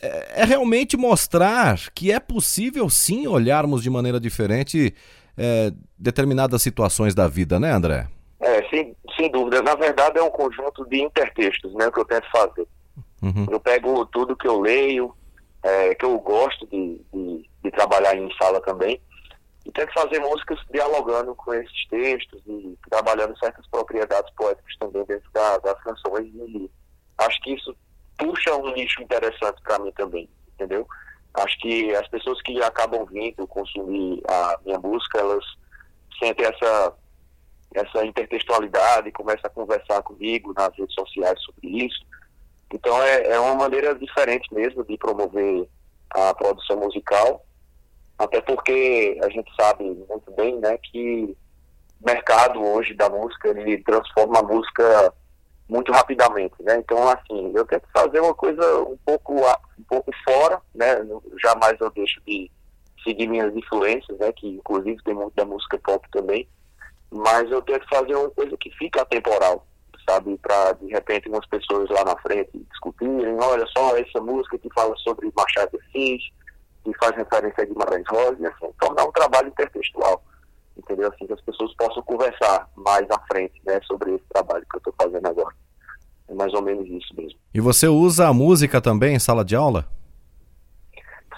é, 0.00 0.42
é 0.42 0.44
realmente 0.44 0.96
mostrar 0.96 1.78
que 1.94 2.10
é 2.10 2.18
possível 2.18 2.88
sim 2.88 3.26
olharmos 3.26 3.82
de 3.82 3.90
maneira 3.90 4.18
diferente 4.18 4.94
é, 5.36 5.72
determinadas 5.98 6.62
situações 6.62 7.14
da 7.14 7.28
vida, 7.28 7.60
né, 7.60 7.72
André? 7.72 8.08
Sem, 9.20 9.24
sem 9.24 9.30
dúvida. 9.30 9.62
Na 9.62 9.74
verdade, 9.74 10.18
é 10.18 10.22
um 10.22 10.30
conjunto 10.30 10.84
de 10.86 11.02
intertextos 11.02 11.72
né, 11.74 11.90
que 11.90 12.00
eu 12.00 12.04
tento 12.04 12.30
fazer. 12.30 12.66
Uhum. 13.22 13.46
Eu 13.50 13.60
pego 13.60 14.06
tudo 14.06 14.36
que 14.36 14.48
eu 14.48 14.60
leio, 14.60 15.14
é, 15.62 15.94
que 15.94 16.04
eu 16.04 16.18
gosto 16.18 16.66
de, 16.66 17.00
de, 17.12 17.48
de, 17.62 17.70
trabalhar 17.70 18.16
em 18.16 18.32
sala 18.36 18.60
também, 18.62 19.00
e 19.66 19.70
tento 19.72 19.92
fazer 19.92 20.18
músicas 20.20 20.58
dialogando 20.72 21.34
com 21.34 21.52
esses 21.52 21.86
textos 21.88 22.40
e 22.46 22.78
trabalhando 22.88 23.38
certas 23.38 23.66
propriedades 23.68 24.32
poéticas 24.34 24.74
também 24.78 25.04
dentro 25.04 25.30
da, 25.32 25.58
das 25.58 25.78
canções. 25.82 26.26
E 26.34 26.70
acho 27.18 27.40
que 27.42 27.54
isso 27.54 27.76
puxa 28.16 28.54
um 28.54 28.72
nicho 28.72 29.02
interessante 29.02 29.60
para 29.62 29.78
mim 29.78 29.92
também, 29.92 30.28
entendeu? 30.54 30.86
Acho 31.34 31.58
que 31.58 31.94
as 31.94 32.08
pessoas 32.08 32.40
que 32.42 32.60
acabam 32.62 33.04
vindo 33.06 33.46
consumir 33.46 34.22
a 34.28 34.58
minha 34.64 34.78
música, 34.78 35.18
elas 35.18 35.44
sentem 36.18 36.46
essa 36.46 36.94
essa 37.74 38.04
intertextualidade, 38.04 39.12
começam 39.12 39.44
a 39.44 39.50
conversar 39.50 40.02
comigo 40.02 40.52
nas 40.56 40.76
redes 40.76 40.94
sociais 40.94 41.40
sobre 41.42 41.84
isso. 41.84 42.04
Então 42.72 43.02
é, 43.02 43.28
é 43.28 43.40
uma 43.40 43.54
maneira 43.54 43.94
diferente 43.94 44.52
mesmo 44.52 44.84
de 44.84 44.96
promover 44.96 45.68
a 46.10 46.34
produção 46.34 46.78
musical, 46.78 47.44
até 48.18 48.40
porque 48.40 49.18
a 49.22 49.28
gente 49.30 49.50
sabe 49.54 49.84
muito 49.84 50.30
bem, 50.32 50.58
né, 50.58 50.76
que 50.78 51.36
o 52.00 52.06
mercado 52.06 52.62
hoje 52.62 52.94
da 52.94 53.08
música 53.08 53.48
ele 53.48 53.82
transforma 53.82 54.40
a 54.40 54.42
música 54.42 55.14
muito 55.68 55.92
rapidamente, 55.92 56.54
né? 56.60 56.76
Então, 56.78 57.08
assim, 57.08 57.52
eu 57.54 57.64
tento 57.64 57.86
fazer 57.94 58.20
uma 58.20 58.34
coisa 58.34 58.80
um 58.80 58.98
pouco, 59.06 59.34
um 59.78 59.84
pouco 59.88 60.10
fora, 60.24 60.60
né? 60.74 60.96
Jamais 61.40 61.80
eu 61.80 61.90
deixo 61.90 62.20
de 62.26 62.50
seguir 63.04 63.28
minhas 63.28 63.54
influências, 63.54 64.18
né? 64.18 64.32
Que 64.32 64.48
inclusive 64.48 65.00
tem 65.04 65.14
muito 65.14 65.34
da 65.34 65.44
música 65.44 65.78
pop 65.78 66.06
também, 66.10 66.48
mas 67.10 67.50
eu 67.50 67.62
tento 67.62 67.86
fazer 67.88 68.14
uma 68.14 68.30
coisa 68.30 68.56
que 68.56 68.70
fica 68.72 69.02
atemporal, 69.02 69.66
sabe? 70.08 70.36
Para 70.38 70.72
de 70.72 70.86
repente 70.86 71.28
umas 71.28 71.46
pessoas 71.46 71.88
lá 71.90 72.04
na 72.04 72.16
frente 72.18 72.50
discutirem, 72.70 73.36
olha 73.40 73.66
só 73.76 73.96
essa 73.96 74.20
música 74.20 74.58
que 74.58 74.68
fala 74.74 74.94
sobre 74.98 75.32
Machado 75.36 75.70
de 75.72 75.78
Assis, 75.86 76.22
que 76.84 76.92
faz 76.98 77.16
referência 77.16 77.62
a 77.62 77.66
Guimarães 77.66 78.06
Rosa, 78.08 78.36
e 78.40 78.46
assim, 78.46 78.72
tornar 78.80 79.04
um 79.04 79.12
trabalho 79.12 79.48
intertextual 79.48 80.22
entendeu? 80.80 81.08
Assim, 81.08 81.26
que 81.26 81.32
as 81.32 81.40
pessoas 81.42 81.74
possam 81.74 82.02
conversar 82.02 82.68
mais 82.76 83.06
à 83.10 83.18
frente, 83.30 83.60
né, 83.64 83.80
sobre 83.86 84.14
esse 84.14 84.24
trabalho 84.32 84.64
que 84.68 84.76
eu 84.76 84.78
estou 84.78 84.94
fazendo 85.00 85.26
agora. 85.26 85.54
É 86.28 86.34
mais 86.34 86.52
ou 86.54 86.62
menos 86.62 86.88
isso 86.88 87.14
mesmo. 87.16 87.38
E 87.52 87.60
você 87.60 87.86
usa 87.86 88.28
a 88.28 88.32
música 88.32 88.80
também 88.80 89.14
em 89.14 89.18
sala 89.18 89.44
de 89.44 89.56
aula? 89.56 89.86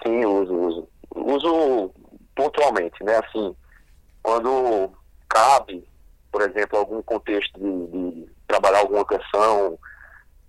Sim, 0.04 0.24
uso, 0.24 0.54
uso. 0.54 0.88
Uso 1.14 1.90
pontualmente, 2.34 3.02
né? 3.04 3.18
Assim, 3.18 3.54
quando 4.22 4.81
por 6.42 6.50
exemplo, 6.50 6.78
algum 6.78 7.02
contexto 7.02 7.58
de, 7.58 7.86
de 7.86 8.26
trabalhar 8.48 8.80
alguma 8.80 9.04
canção, 9.04 9.78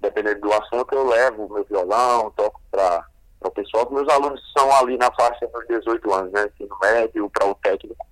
dependendo 0.02 0.42
do 0.42 0.54
assunto, 0.54 0.94
eu 0.94 1.08
levo 1.08 1.54
meu 1.54 1.64
violão, 1.66 2.32
toco 2.32 2.60
para 2.72 3.06
o 3.42 3.52
pessoal. 3.52 3.88
Meus 3.92 4.10
alunos 4.10 4.42
são 4.58 4.72
ali 4.76 4.98
na 4.98 5.12
faixa 5.14 5.48
dos 5.48 5.68
18 5.68 6.14
anos, 6.14 6.32
né? 6.32 6.48
Ensino 6.48 6.76
médio 6.82 7.30
para 7.30 7.46
o 7.46 7.56
técnico. 7.56 8.06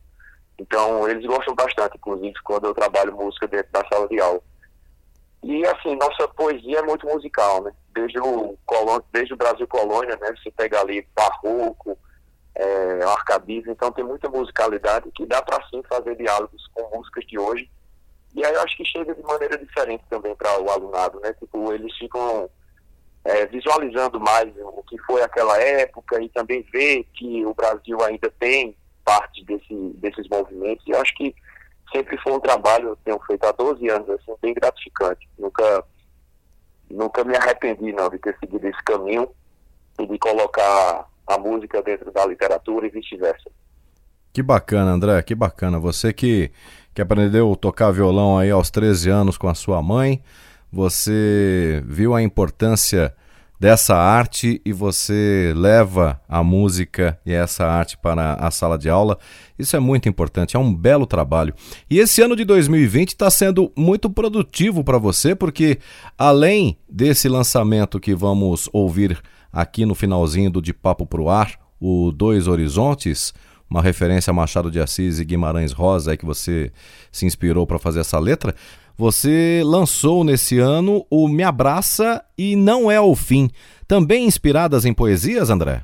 Então, 0.59 1.09
eles 1.09 1.25
gostam 1.25 1.55
bastante, 1.55 1.97
inclusive, 1.97 2.35
quando 2.43 2.65
eu 2.65 2.73
trabalho 2.75 3.15
música 3.15 3.47
dentro 3.47 3.71
da 3.71 3.83
sala 3.91 4.07
de 4.07 4.21
aula. 4.21 4.41
E, 5.43 5.65
assim, 5.65 5.95
nossa 5.95 6.27
poesia 6.27 6.79
é 6.79 6.83
muito 6.83 7.07
musical, 7.07 7.63
né? 7.63 7.71
Desde 7.95 8.19
o, 8.19 8.55
desde 9.11 9.33
o 9.33 9.37
Brasil 9.37 9.67
Colônia, 9.67 10.15
né? 10.21 10.35
Você 10.37 10.51
pega 10.51 10.79
ali 10.79 11.07
barroco, 11.15 11.97
é, 12.55 13.03
arcabismo, 13.03 13.71
então 13.71 13.91
tem 13.91 14.03
muita 14.03 14.29
musicalidade 14.29 15.09
que 15.11 15.25
dá 15.25 15.41
para 15.41 15.65
sim 15.67 15.81
fazer 15.87 16.15
diálogos 16.15 16.67
com 16.73 16.97
músicas 16.97 17.25
de 17.25 17.39
hoje. 17.39 17.69
E 18.33 18.45
aí 18.45 18.53
eu 18.53 18.61
acho 18.61 18.77
que 18.77 18.85
chega 18.85 19.13
de 19.13 19.21
maneira 19.23 19.57
diferente 19.57 20.03
também 20.09 20.35
para 20.35 20.59
o 20.59 20.69
alunado, 20.69 21.19
né? 21.19 21.33
Tipo, 21.33 21.73
eles 21.73 21.95
ficam 21.97 22.49
é, 23.25 23.45
visualizando 23.45 24.19
mais 24.19 24.49
o 24.57 24.83
que 24.83 24.97
foi 24.99 25.21
aquela 25.21 25.57
época 25.59 26.21
e 26.21 26.29
também 26.29 26.65
ver 26.71 27.03
que 27.13 27.45
o 27.45 27.53
Brasil 27.53 28.01
ainda 28.03 28.31
tem 28.39 28.75
parte 29.03 29.43
desse, 29.43 29.73
desses 29.95 30.27
movimentos. 30.29 30.85
E 30.87 30.91
eu 30.91 31.01
acho 31.01 31.13
que 31.15 31.35
sempre 31.93 32.17
foi 32.21 32.33
um 32.33 32.39
trabalho, 32.39 32.89
eu 32.89 32.95
tenho 33.03 33.19
feito 33.27 33.43
há 33.45 33.51
12 33.51 33.87
anos, 33.89 34.09
assim, 34.09 34.33
bem 34.41 34.53
gratificante. 34.53 35.27
Nunca, 35.37 35.83
nunca 36.89 37.23
me 37.23 37.35
arrependi, 37.35 37.91
não, 37.91 38.09
de 38.09 38.17
ter 38.19 38.37
seguido 38.39 38.67
esse 38.67 38.83
caminho 38.83 39.29
e 39.99 40.07
de 40.07 40.17
colocar 40.17 41.10
a 41.27 41.37
música 41.37 41.81
dentro 41.81 42.11
da 42.11 42.25
literatura 42.25 42.87
e 42.87 42.89
vice-versa. 42.89 43.49
Que 44.33 44.41
bacana, 44.41 44.91
André, 44.91 45.21
que 45.23 45.35
bacana. 45.35 45.79
Você 45.79 46.13
que, 46.13 46.51
que 46.93 47.01
aprendeu 47.01 47.51
a 47.51 47.55
tocar 47.55 47.91
violão 47.91 48.37
aí 48.37 48.49
aos 48.49 48.71
13 48.71 49.09
anos 49.09 49.37
com 49.37 49.47
a 49.47 49.55
sua 49.55 49.81
mãe, 49.81 50.21
você 50.71 51.83
viu 51.85 52.15
a 52.15 52.21
importância 52.21 53.13
dessa 53.61 53.95
arte 53.95 54.59
e 54.65 54.73
você 54.73 55.53
leva 55.55 56.19
a 56.27 56.41
música 56.43 57.19
e 57.23 57.31
essa 57.31 57.63
arte 57.63 57.95
para 57.95 58.33
a 58.33 58.49
sala 58.49 58.75
de 58.75 58.89
aula. 58.89 59.19
Isso 59.59 59.75
é 59.75 59.79
muito 59.79 60.09
importante, 60.09 60.55
é 60.55 60.59
um 60.59 60.73
belo 60.73 61.05
trabalho. 61.05 61.53
E 61.87 61.99
esse 61.99 62.23
ano 62.23 62.35
de 62.35 62.43
2020 62.43 63.09
está 63.09 63.29
sendo 63.29 63.71
muito 63.77 64.09
produtivo 64.09 64.83
para 64.83 64.97
você, 64.97 65.35
porque 65.35 65.77
além 66.17 66.75
desse 66.89 67.29
lançamento 67.29 67.99
que 67.99 68.15
vamos 68.15 68.67
ouvir 68.73 69.21
aqui 69.51 69.85
no 69.85 69.95
finalzinho 69.95 70.49
do 70.49 70.61
De 70.61 70.73
Papo 70.73 71.05
Pro 71.05 71.29
Ar, 71.29 71.53
o 71.79 72.11
Dois 72.11 72.47
Horizontes, 72.47 73.33
uma 73.69 73.81
referência 73.81 74.31
a 74.31 74.33
Machado 74.33 74.69
de 74.69 74.79
Assis 74.79 75.19
e 75.19 75.25
Guimarães 75.25 75.71
Rosa, 75.71 76.13
é 76.13 76.17
que 76.17 76.25
você 76.25 76.71
se 77.11 77.25
inspirou 77.25 77.65
para 77.65 77.79
fazer 77.79 78.01
essa 78.01 78.19
letra. 78.19 78.53
Você 78.97 79.61
lançou 79.65 80.23
nesse 80.23 80.59
ano 80.59 81.05
o 81.09 81.27
Me 81.27 81.43
Abraça 81.43 82.23
e 82.37 82.55
Não 82.55 82.91
É 82.91 82.99
o 82.99 83.15
Fim, 83.15 83.49
também 83.87 84.25
inspiradas 84.25 84.85
em 84.85 84.93
poesias, 84.93 85.49
André? 85.49 85.83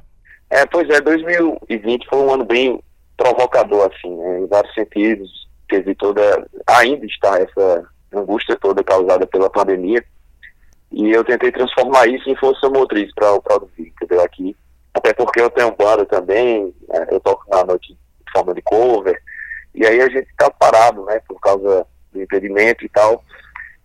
É, 0.49 0.65
pois 0.65 0.89
é, 0.89 1.01
2020 1.01 2.07
foi 2.09 2.19
um 2.19 2.33
ano 2.33 2.45
bem 2.45 2.79
provocador, 3.17 3.89
assim, 3.91 4.15
né, 4.15 4.41
em 4.41 4.47
vários 4.47 4.73
sentidos. 4.73 5.29
Teve 5.67 5.95
toda, 5.95 6.21
ainda 6.67 7.05
está 7.05 7.39
essa 7.39 7.85
angústia 8.13 8.55
toda 8.55 8.83
causada 8.83 9.25
pela 9.27 9.49
pandemia. 9.49 10.03
E 10.91 11.11
eu 11.11 11.23
tentei 11.23 11.51
transformar 11.51 12.07
isso 12.07 12.29
em 12.29 12.35
força 12.35 12.69
motriz 12.69 13.13
para 13.13 13.39
produzir, 13.41 13.93
entendeu? 13.95 14.21
Aqui 14.23 14.55
até 14.97 15.13
porque 15.13 15.39
eu 15.39 15.49
tenho 15.49 15.75
banda 15.75 16.05
também, 16.05 16.73
né, 16.89 17.07
eu 17.11 17.19
toco 17.19 17.45
na 17.49 17.63
noite 17.63 17.93
de 17.93 18.31
forma 18.31 18.53
de 18.53 18.61
cover, 18.63 19.21
e 19.73 19.85
aí 19.85 20.01
a 20.01 20.09
gente 20.09 20.27
está 20.29 20.49
parado, 20.49 21.05
né, 21.05 21.21
por 21.27 21.39
causa 21.39 21.85
do 22.11 22.21
impedimento 22.21 22.83
e 22.83 22.89
tal. 22.89 23.23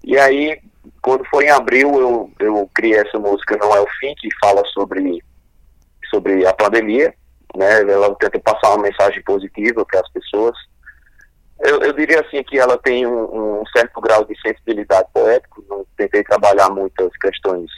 E 0.03 0.19
aí, 0.19 0.59
quando 1.03 1.25
foi 1.27 1.45
em 1.45 1.51
abril, 1.51 2.01
eu, 2.01 2.31
eu 2.41 2.71
criei 2.75 2.99
essa 2.99 3.19
música 3.19 3.59
Não 3.59 3.77
É 3.77 3.81
o 3.81 3.87
Fim, 4.01 4.15
que 4.17 4.29
fala 4.41 4.63
sobre, 4.73 5.23
sobre 6.09 6.47
a 6.47 6.55
pandemia, 6.55 7.15
né, 7.55 7.83
ela 7.83 8.15
tenta 8.15 8.41
passar 8.41 8.71
uma 8.71 8.85
mensagem 8.85 9.23
positiva 9.23 9.85
para 9.85 10.01
as 10.01 10.11
pessoas. 10.11 10.57
Eu, 11.63 11.81
eu, 11.81 11.93
diria 11.93 12.21
assim 12.21 12.43
que 12.43 12.59
ela 12.59 12.77
tem 12.77 13.07
um, 13.07 13.61
um 13.61 13.63
certo 13.75 14.01
grau 14.01 14.25
de 14.25 14.35
sensibilidade 14.41 15.09
poética, 15.15 15.63
não 15.69 15.87
tentei 15.97 16.25
trabalhar 16.25 16.69
muitas 16.71 17.17
questões 17.19 17.71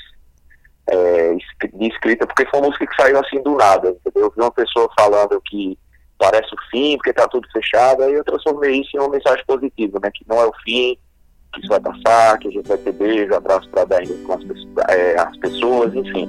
é, 0.87 1.35
de 1.35 1.87
escrita, 1.89 2.27
porque 2.27 2.47
foi 2.47 2.61
uma 2.61 2.69
música 2.69 2.87
que 2.87 2.97
saiu 2.97 3.19
assim 3.21 3.43
do 3.43 3.55
nada, 3.55 3.91
entendeu? 3.91 4.25
Eu 4.25 4.31
vi 4.35 4.41
uma 4.41 4.51
pessoa 4.51 4.89
falando 4.99 5.39
que 5.45 5.79
parece 6.19 6.49
o 6.55 6.71
fim, 6.71 6.97
porque 6.97 7.13
tá 7.13 7.29
tudo 7.29 7.47
fechado, 7.53 8.03
aí 8.03 8.15
eu 8.15 8.25
transformei 8.25 8.81
isso 8.81 8.97
em 8.97 9.01
uma 9.01 9.11
mensagem 9.11 9.45
positiva, 9.47 9.99
né? 10.03 10.11
Que 10.15 10.25
não 10.27 10.41
é 10.41 10.47
o 10.47 10.53
fim, 10.65 10.99
que 11.53 11.61
isso 11.61 11.69
vai 11.69 11.81
passar, 11.81 12.39
que 12.39 12.49
a 12.49 12.51
gente 12.51 12.67
vai 12.67 12.79
ter 12.79 12.93
beijo, 12.93 13.35
abraço 13.35 13.69
para 13.69 13.85
dar 13.85 14.03
com 14.27 14.33
as, 14.33 14.43
é, 14.89 15.21
as 15.21 15.37
pessoas, 15.37 15.95
enfim. 15.95 16.27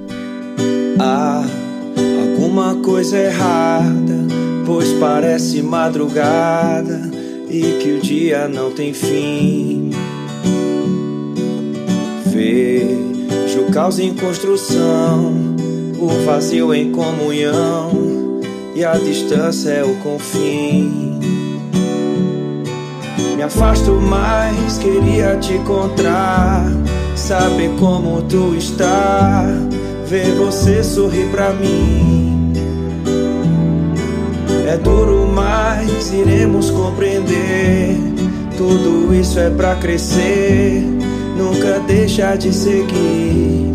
Há 1.00 1.40
alguma 2.20 2.82
coisa 2.82 3.16
errada, 3.16 4.26
pois 4.66 4.92
parece 5.00 5.62
madrugada 5.62 7.25
e 7.48 7.78
que 7.82 7.92
o 7.92 8.00
dia 8.00 8.48
não 8.48 8.70
tem 8.70 8.92
fim. 8.92 9.90
Vê 12.26 13.06
o 13.58 13.70
caos 13.72 13.98
em 13.98 14.14
construção, 14.14 15.34
o 15.98 16.08
vazio 16.24 16.74
em 16.74 16.92
comunhão, 16.92 18.40
e 18.74 18.84
a 18.84 18.92
distância 18.92 19.70
é 19.70 19.84
o 19.84 19.94
confim. 19.96 21.18
Me 23.36 23.42
afasto 23.42 23.92
mais, 23.92 24.78
queria 24.78 25.36
te 25.36 25.54
encontrar, 25.54 26.64
saber 27.14 27.70
como 27.78 28.22
tu 28.22 28.54
está, 28.56 29.44
ver 30.06 30.32
você 30.32 30.82
sorrir 30.82 31.28
pra 31.30 31.52
mim. 31.52 32.25
É 34.66 34.76
duro, 34.76 35.30
mas 35.32 36.12
iremos 36.12 36.70
compreender. 36.70 37.96
Tudo 38.56 39.14
isso 39.14 39.38
é 39.38 39.48
pra 39.48 39.76
crescer 39.76 40.82
nunca 41.36 41.78
deixa 41.86 42.34
de 42.34 42.52
seguir. 42.52 43.70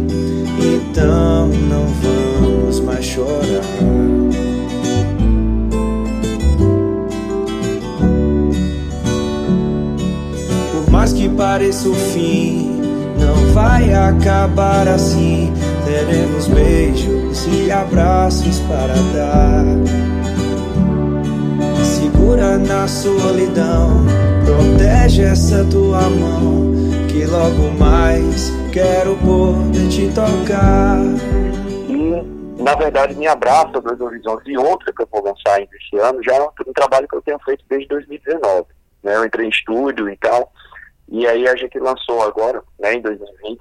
Então 0.59 1.47
não 1.69 1.85
vamos 2.01 2.79
mais 2.81 3.05
chorar. 3.05 3.63
Por 10.73 10.91
mais 10.91 11.13
que 11.13 11.29
pareça 11.29 11.87
o 11.87 11.93
fim, 11.93 12.81
não 13.17 13.53
vai 13.53 13.93
acabar 13.93 14.87
assim. 14.89 15.53
Teremos 15.85 16.47
beijos 16.47 17.47
e 17.47 17.71
abraços 17.71 18.59
para 18.67 18.93
dar. 19.13 20.10
Segura 22.31 22.57
na 22.59 22.87
solidão, 22.87 23.89
protege 24.45 25.21
essa 25.21 25.65
tua 25.69 25.99
mão 25.99 26.71
que 27.09 27.25
logo 27.25 27.77
mais 27.77 28.49
quero 28.71 29.17
poder 29.17 29.89
te 29.89 30.07
tocar. 30.13 30.95
E, 31.89 32.63
na 32.63 32.73
verdade, 32.75 33.15
me 33.15 33.27
abraça 33.27 33.81
Dois 33.81 33.99
Horizontes 33.99 34.47
e 34.47 34.57
outra 34.57 34.93
que 34.93 35.03
eu 35.03 35.09
vou 35.11 35.21
lançar 35.25 35.55
ainda 35.57 35.71
esse 35.75 36.01
ano, 36.01 36.23
já 36.23 36.35
é 36.35 36.41
um, 36.41 36.47
um 36.67 36.73
trabalho 36.73 37.05
que 37.05 37.17
eu 37.17 37.21
tenho 37.21 37.39
feito 37.39 37.65
desde 37.67 37.89
2019. 37.89 38.65
Né? 39.03 39.17
Eu 39.17 39.25
entrei 39.25 39.47
em 39.47 39.49
estúdio 39.49 40.09
e 40.09 40.15
tal, 40.15 40.53
e 41.09 41.27
aí 41.27 41.45
a 41.49 41.55
gente 41.57 41.77
lançou 41.79 42.23
agora, 42.23 42.63
né, 42.79 42.93
em 42.93 43.01
2020. 43.01 43.59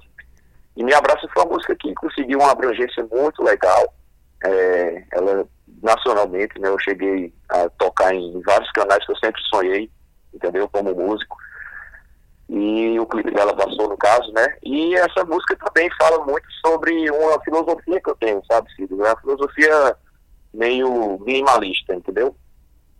E 0.77 0.83
Me 0.85 0.93
Abraça 0.93 1.27
foi 1.33 1.43
uma 1.43 1.55
música 1.55 1.75
que 1.75 1.93
conseguiu 1.95 2.39
uma 2.39 2.51
abrangência 2.51 3.05
muito 3.11 3.43
legal. 3.43 3.93
É, 4.45 5.03
ela 5.11 5.45
nacionalmente, 5.81 6.59
né, 6.59 6.69
eu 6.69 6.79
cheguei 6.79 7.33
a 7.49 7.69
tocar 7.69 8.13
em 8.13 8.41
vários 8.41 8.71
canais 8.71 9.05
que 9.05 9.11
eu 9.11 9.17
sempre 9.17 9.41
sonhei, 9.43 9.89
entendeu, 10.33 10.67
como 10.69 10.93
músico 10.93 11.37
e 12.53 12.99
o 12.99 13.05
clipe 13.05 13.31
dela 13.31 13.55
passou 13.55 13.87
no 13.87 13.97
caso, 13.97 14.29
né? 14.33 14.45
E 14.61 14.93
essa 14.95 15.23
música 15.23 15.55
também 15.55 15.89
fala 15.97 16.25
muito 16.25 16.45
sobre 16.65 17.09
uma 17.09 17.39
filosofia 17.43 18.01
que 18.01 18.09
eu 18.09 18.15
tenho, 18.17 18.43
sabe, 18.45 18.69
Cid? 18.75 18.91
É 18.91 18.95
uma 18.95 19.21
filosofia 19.21 19.95
meio 20.53 21.17
minimalista, 21.19 21.95
entendeu? 21.95 22.35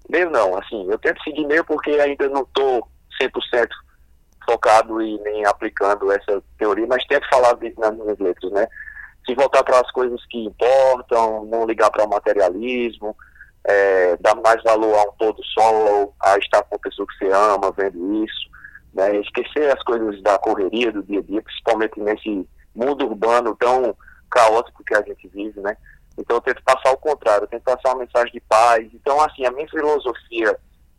Meio 0.09 0.29
não, 0.29 0.57
assim, 0.57 0.89
eu 0.89 0.97
tento 0.99 1.21
seguir 1.21 1.45
meio 1.47 1.65
porque 1.65 1.91
ainda 1.91 2.29
não 2.29 2.43
estou 2.43 2.87
100% 3.21 3.67
focado 4.45 5.01
e 5.01 5.19
nem 5.19 5.45
aplicando 5.45 6.09
essa 6.09 6.41
teoria, 6.57 6.87
mas 6.87 7.05
tento 7.07 7.27
falar 7.29 7.53
disso 7.55 7.77
nas 7.77 7.93
minhas 7.93 8.19
letras, 8.19 8.51
né? 8.53 8.65
Se 9.25 9.35
voltar 9.35 9.63
para 9.63 9.79
as 9.79 9.91
coisas 9.91 10.19
que 10.27 10.45
importam, 10.45 11.45
não 11.45 11.65
ligar 11.65 11.91
para 11.91 12.05
o 12.05 12.09
materialismo, 12.09 13.15
é, 13.63 14.17
dar 14.17 14.35
mais 14.35 14.61
valor 14.63 14.95
a 14.95 15.03
um 15.03 15.13
todo 15.17 15.43
sol, 15.45 16.15
a 16.21 16.37
estar 16.37 16.63
com 16.63 16.75
a 16.75 16.79
pessoa 16.79 17.07
que 17.07 17.17
você 17.17 17.31
ama, 17.31 17.71
vendo 17.77 18.23
isso, 18.23 18.49
né? 18.93 19.17
esquecer 19.17 19.71
as 19.71 19.83
coisas 19.83 20.21
da 20.23 20.37
correria 20.39 20.91
do 20.91 21.03
dia 21.03 21.19
a 21.19 21.23
dia, 21.23 21.41
principalmente 21.41 21.99
nesse 21.99 22.47
mundo 22.75 23.05
urbano 23.05 23.55
tão 23.55 23.95
caótico 24.29 24.83
que 24.83 24.95
a 24.95 25.01
gente 25.01 25.27
vive, 25.27 25.59
né? 25.59 25.75
Então 26.17 26.37
eu 26.37 26.41
tento 26.41 26.63
passar 26.63 26.91
o 26.91 26.97
contrário, 26.97 27.43
eu 27.43 27.47
tento 27.47 27.63
passar 27.63 27.89
uma 27.89 28.03
mensagem 28.03 28.31
de 28.31 28.39
paz. 28.41 28.87
Então, 28.93 29.19
assim, 29.21 29.45
a 29.45 29.51
minha 29.51 29.67
filosofia 29.67 30.57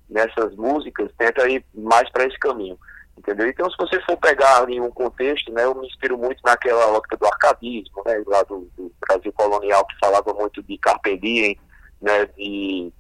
nessas 0.09 0.55
músicas 0.57 1.11
tenta 1.17 1.49
ir 1.49 1.65
mais 1.75 2.11
para 2.11 2.27
esse 2.27 2.39
caminho, 2.39 2.79
entendeu? 3.17 3.49
Então, 3.49 3.71
se 3.71 3.77
você 3.77 4.01
for 4.03 4.17
pegar 4.17 4.69
em 4.69 4.81
um 4.81 4.91
contexto, 4.91 5.53
né, 5.53 5.65
eu 5.65 5.75
me 5.75 5.87
inspiro 5.87 6.19
muito 6.19 6.41
naquela 6.45 6.87
ótica 6.93 7.17
do 7.17 7.27
arcadismo, 7.27 8.03
né, 8.07 8.23
lá 8.27 8.43
do, 8.45 8.71
do 8.77 8.93
Brasil 9.01 9.33
colonial, 9.33 9.87
que 9.87 9.99
falava 9.99 10.33
muito 10.35 10.63
de 10.63 10.79
carpe 10.79 11.17
diem, 11.19 11.59
né, 12.01 12.27
de 12.37 12.93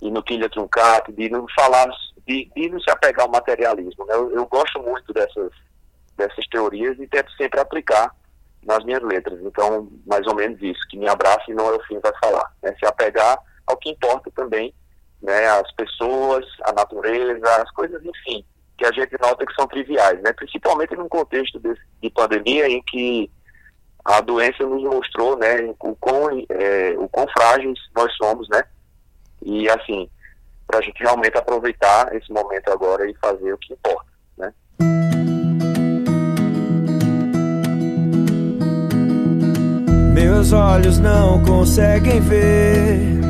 inutilha 0.00 0.48
truncato, 0.48 1.12
de 1.12 1.28
não 1.28 1.46
falar 1.54 1.88
de, 2.26 2.50
de 2.54 2.68
não 2.68 2.80
se 2.80 2.90
apegar 2.90 3.26
ao 3.26 3.32
materialismo. 3.32 4.04
Né? 4.06 4.14
Eu, 4.14 4.30
eu, 4.32 4.46
gosto 4.46 4.80
muito 4.82 5.12
dessas, 5.12 5.50
dessas 6.16 6.46
teorias 6.48 6.98
e 6.98 7.06
tento 7.06 7.30
sempre 7.32 7.60
aplicar 7.60 8.14
nas 8.64 8.84
minhas 8.84 9.02
letras. 9.02 9.40
Então, 9.42 9.90
mais 10.06 10.26
ou 10.26 10.34
menos 10.34 10.60
isso, 10.62 10.80
que 10.88 10.98
me 10.98 11.08
abraça 11.08 11.44
e 11.48 11.54
não 11.54 11.68
é 11.68 11.76
o 11.76 11.82
fim 11.84 11.98
vai 12.00 12.12
falar. 12.22 12.52
Né? 12.62 12.74
Se 12.78 12.86
apegar 12.86 13.38
ao 13.66 13.76
que 13.76 13.90
importa 13.90 14.30
também, 14.34 14.74
né? 15.22 15.46
as 15.48 15.70
pessoas, 15.72 16.44
a 16.64 16.72
natureza, 16.72 17.62
as 17.62 17.70
coisas, 17.72 18.02
enfim, 18.04 18.44
que 18.80 18.86
a 18.86 18.92
gente 18.92 19.14
nota 19.20 19.44
que 19.44 19.52
são 19.52 19.68
triviais, 19.68 20.18
né? 20.22 20.32
principalmente 20.32 20.96
num 20.96 21.08
contexto 21.08 21.60
de, 21.60 21.74
de 22.02 22.08
pandemia 22.08 22.66
em 22.66 22.82
que 22.82 23.30
a 24.02 24.22
doença 24.22 24.64
nos 24.64 24.82
mostrou 24.82 25.36
né, 25.36 25.74
o, 25.78 25.94
quão, 25.96 26.30
é, 26.48 26.94
o 26.96 27.06
quão 27.06 27.26
frágeis 27.28 27.78
nós 27.94 28.10
somos, 28.16 28.48
né? 28.48 28.62
E 29.42 29.68
assim, 29.68 30.08
para 30.66 30.78
a 30.78 30.82
gente 30.82 30.98
realmente 31.02 31.36
aproveitar 31.36 32.14
esse 32.16 32.32
momento 32.32 32.70
agora 32.70 33.08
e 33.08 33.14
fazer 33.16 33.52
o 33.52 33.58
que 33.58 33.74
importa, 33.74 34.10
né? 34.38 34.54
Meus 40.14 40.54
olhos 40.54 40.98
não 40.98 41.44
conseguem 41.44 42.20
ver 42.22 43.20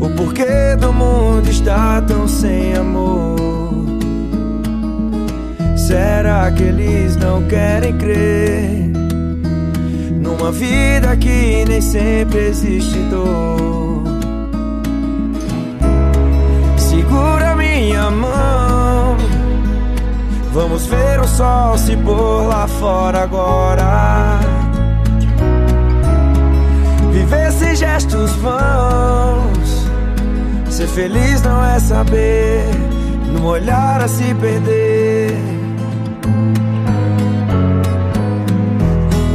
o 0.00 0.08
porquê 0.16 0.74
do 0.80 0.90
mundo 0.90 1.50
está 1.50 2.00
tão 2.00 2.26
sem 2.26 2.74
amor. 2.74 3.41
Que 6.50 6.64
eles 6.64 7.16
não 7.16 7.42
querem 7.44 7.96
crer 7.96 8.90
numa 10.20 10.50
vida 10.50 11.16
que 11.16 11.64
nem 11.66 11.80
sempre 11.80 12.48
existe 12.48 12.98
dor? 13.10 14.02
segura 16.92 17.56
minha 17.56 18.10
mão. 18.10 19.16
Vamos 20.52 20.86
ver 20.86 21.20
o 21.20 21.26
sol 21.26 21.78
se 21.78 21.96
pôr 21.96 22.46
lá 22.46 22.66
fora 22.66 23.22
agora. 23.22 24.38
Viver 27.12 27.52
sem 27.52 27.76
gestos 27.76 28.30
vãos, 28.32 29.88
feliz 30.94 31.42
não 31.42 31.64
é 31.64 31.78
saber, 31.78 32.64
no 33.32 33.46
olhar 33.46 34.02
a 34.02 34.08
se 34.08 34.34
perder. 34.34 34.91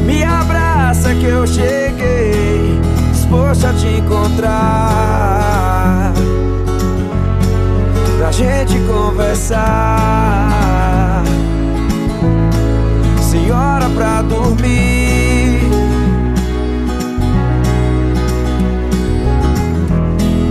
Me 0.08 0.24
abraça 0.24 1.14
que 1.16 1.26
eu 1.26 1.46
cheguei, 1.46 2.80
disposto 3.12 3.68
a 3.68 3.74
te 3.74 3.88
encontrar. 3.88 4.54
Pra 8.18 8.32
gente 8.32 8.80
conversar. 8.88 9.58
Senhora 13.22 13.90
pra 13.90 14.22
dormir. 14.22 15.60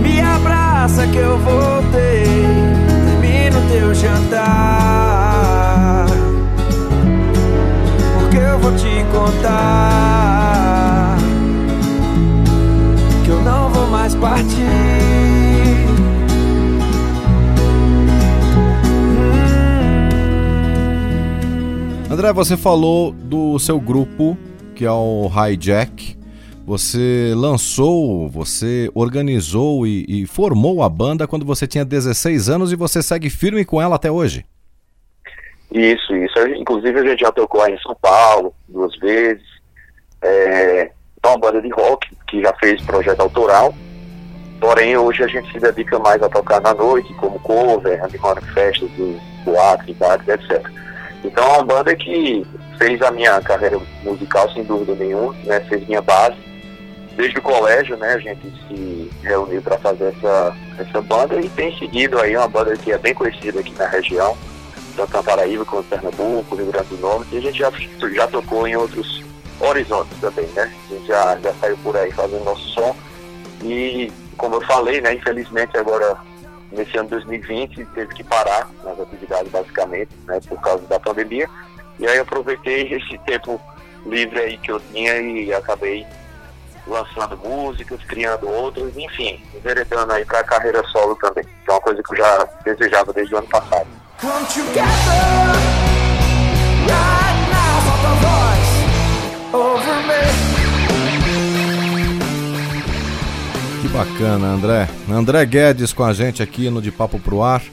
Me 0.03 0.21
abraça 0.21 1.07
que 1.07 1.17
eu 1.17 1.39
voltei. 1.39 1.66
André, 22.27 22.33
você 22.33 22.57
falou 22.57 23.13
do 23.13 23.57
seu 23.57 23.79
grupo, 23.79 24.37
que 24.75 24.83
é 24.83 24.91
o 24.91 25.29
Hijack. 25.29 26.17
Você 26.65 27.31
lançou, 27.33 28.27
você 28.27 28.91
organizou 28.93 29.87
e, 29.87 30.05
e, 30.09 30.25
formou 30.25 30.83
a 30.83 30.89
banda 30.89 31.25
quando 31.25 31.45
você 31.45 31.65
tinha 31.65 31.85
16 31.85 32.49
anos 32.49 32.73
e 32.73 32.75
você 32.75 33.01
segue 33.01 33.29
firme 33.29 33.63
com 33.63 33.81
ela 33.81 33.95
até 33.95 34.11
hoje. 34.11 34.45
Isso, 35.71 36.13
isso. 36.13 36.47
Inclusive 36.57 36.99
a 36.99 37.05
gente 37.05 37.21
já 37.21 37.31
tocou 37.31 37.65
em 37.65 37.79
São 37.79 37.95
Paulo 38.01 38.53
duas 38.67 38.93
vezes. 38.97 39.45
É, 40.21 40.81
é 41.23 41.27
uma 41.27 41.37
banda 41.37 41.61
de 41.61 41.69
rock 41.69 42.09
que 42.27 42.41
já 42.41 42.53
fez 42.55 42.81
projeto 42.81 43.21
autoral. 43.21 43.73
Porém, 44.59 44.97
hoje 44.97 45.23
a 45.23 45.27
gente 45.27 45.49
se 45.49 45.59
dedica 45.59 45.97
mais 45.99 46.21
a 46.21 46.27
tocar 46.27 46.59
na 46.59 46.73
noite, 46.73 47.13
como 47.13 47.39
cover, 47.39 48.03
animando 48.03 48.41
festas 48.47 48.89
boates, 49.45 49.95
bares, 49.95 50.27
etc. 50.27 50.77
Então 51.23 51.43
é 51.43 51.47
uma 51.47 51.63
banda 51.63 51.95
que 51.95 52.45
fez 52.77 53.01
a 53.01 53.11
minha 53.11 53.41
carreira 53.41 53.79
musical 54.03 54.51
sem 54.53 54.63
dúvida 54.63 54.95
nenhuma, 54.95 55.33
né? 55.43 55.59
Fez 55.61 55.85
minha 55.87 56.01
base. 56.01 56.37
Desde 57.15 57.39
o 57.39 57.41
colégio, 57.41 57.97
né, 57.97 58.13
a 58.13 58.19
gente 58.19 58.47
se 58.67 59.11
reuniu 59.23 59.59
para 59.59 59.79
fazer 59.79 60.13
essa, 60.15 60.55
essa 60.77 61.01
banda 61.01 61.39
e 61.41 61.49
tem 61.49 61.75
seguido 61.79 62.19
aí 62.19 62.37
uma 62.37 62.47
banda 62.47 62.77
que 62.77 62.91
é 62.91 62.97
bem 62.97 63.13
conhecida 63.15 63.59
aqui 63.59 63.73
na 63.73 63.87
região, 63.87 64.37
tanto 64.95 65.13
na 65.13 65.23
Paraíba 65.23 65.65
quanto 65.65 65.89
Pernambuco, 65.89 66.55
Rio 66.55 66.67
Grande 66.67 66.89
do 66.89 66.97
Norte, 66.97 67.33
e 67.33 67.39
a 67.39 67.41
gente 67.41 67.57
já, 67.57 67.71
já 68.13 68.27
tocou 68.27 68.67
em 68.67 68.75
outros 68.75 69.23
horizontes 69.59 70.15
também, 70.21 70.45
né? 70.55 70.71
A 70.85 70.93
gente 70.93 71.07
já, 71.07 71.39
já 71.39 71.53
saiu 71.55 71.77
por 71.77 71.97
aí 71.97 72.11
fazendo 72.11 72.43
nosso 72.43 72.69
som. 72.69 72.95
E 73.63 74.11
como 74.37 74.57
eu 74.57 74.61
falei, 74.61 75.01
né, 75.01 75.15
infelizmente 75.15 75.75
agora 75.75 76.17
nesse 76.71 76.97
ano 76.97 77.09
2020 77.09 77.85
teve 77.85 78.13
que 78.13 78.23
parar 78.23 78.69
nas 78.83 78.99
atividades 78.99 79.51
basicamente, 79.51 80.09
né, 80.25 80.39
por 80.47 80.59
causa 80.61 80.85
da 80.87 80.99
pandemia. 80.99 81.49
E 81.99 82.07
aí 82.07 82.19
aproveitei 82.19 82.93
esse 82.93 83.17
tempo 83.19 83.59
livre 84.05 84.39
aí 84.39 84.57
que 84.57 84.71
eu 84.71 84.79
tinha 84.79 85.17
e 85.17 85.53
acabei 85.53 86.05
lançando 86.85 87.37
músicas, 87.37 88.01
criando 88.05 88.47
outras, 88.47 88.95
enfim, 88.95 89.43
enveredando 89.53 90.13
aí 90.13 90.23
para 90.23 90.39
a 90.39 90.43
carreira 90.43 90.83
solo 90.87 91.15
também, 91.15 91.43
que 91.43 91.69
é 91.69 91.71
uma 91.71 91.81
coisa 91.81 92.01
que 92.01 92.13
eu 92.13 92.17
já 92.17 92.49
desejava 92.63 93.11
desde 93.11 93.35
o 93.35 93.37
ano 93.37 93.47
passado. 93.47 93.87
Bacana, 103.97 104.49
André. 104.49 104.87
André 105.09 105.43
Guedes 105.43 105.91
com 105.91 106.03
a 106.03 106.13
gente 106.13 106.43
aqui 106.43 106.69
no 106.69 106.79
De 106.79 106.91
Papo 106.91 107.19
Pro 107.19 107.41
Ar. 107.41 107.63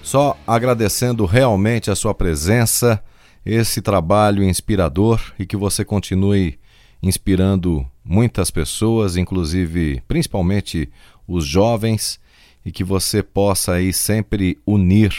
Só 0.00 0.38
agradecendo 0.46 1.26
realmente 1.26 1.90
a 1.90 1.96
sua 1.96 2.14
presença, 2.14 3.02
esse 3.44 3.82
trabalho 3.82 4.44
inspirador 4.44 5.20
e 5.36 5.44
que 5.44 5.56
você 5.56 5.84
continue 5.84 6.56
inspirando 7.02 7.84
muitas 8.04 8.48
pessoas, 8.48 9.16
inclusive 9.16 10.00
principalmente 10.06 10.88
os 11.26 11.44
jovens, 11.44 12.20
e 12.64 12.70
que 12.70 12.84
você 12.84 13.20
possa 13.20 13.72
aí 13.72 13.92
sempre 13.92 14.60
unir 14.64 15.12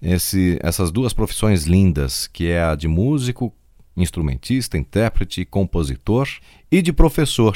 esse, 0.00 0.58
essas 0.62 0.90
duas 0.90 1.12
profissões 1.12 1.64
lindas, 1.64 2.26
que 2.26 2.48
é 2.48 2.62
a 2.62 2.74
de 2.74 2.88
músico, 2.88 3.52
instrumentista, 3.94 4.78
intérprete, 4.78 5.44
compositor 5.44 6.26
e 6.72 6.80
de 6.80 6.90
professor, 6.90 7.54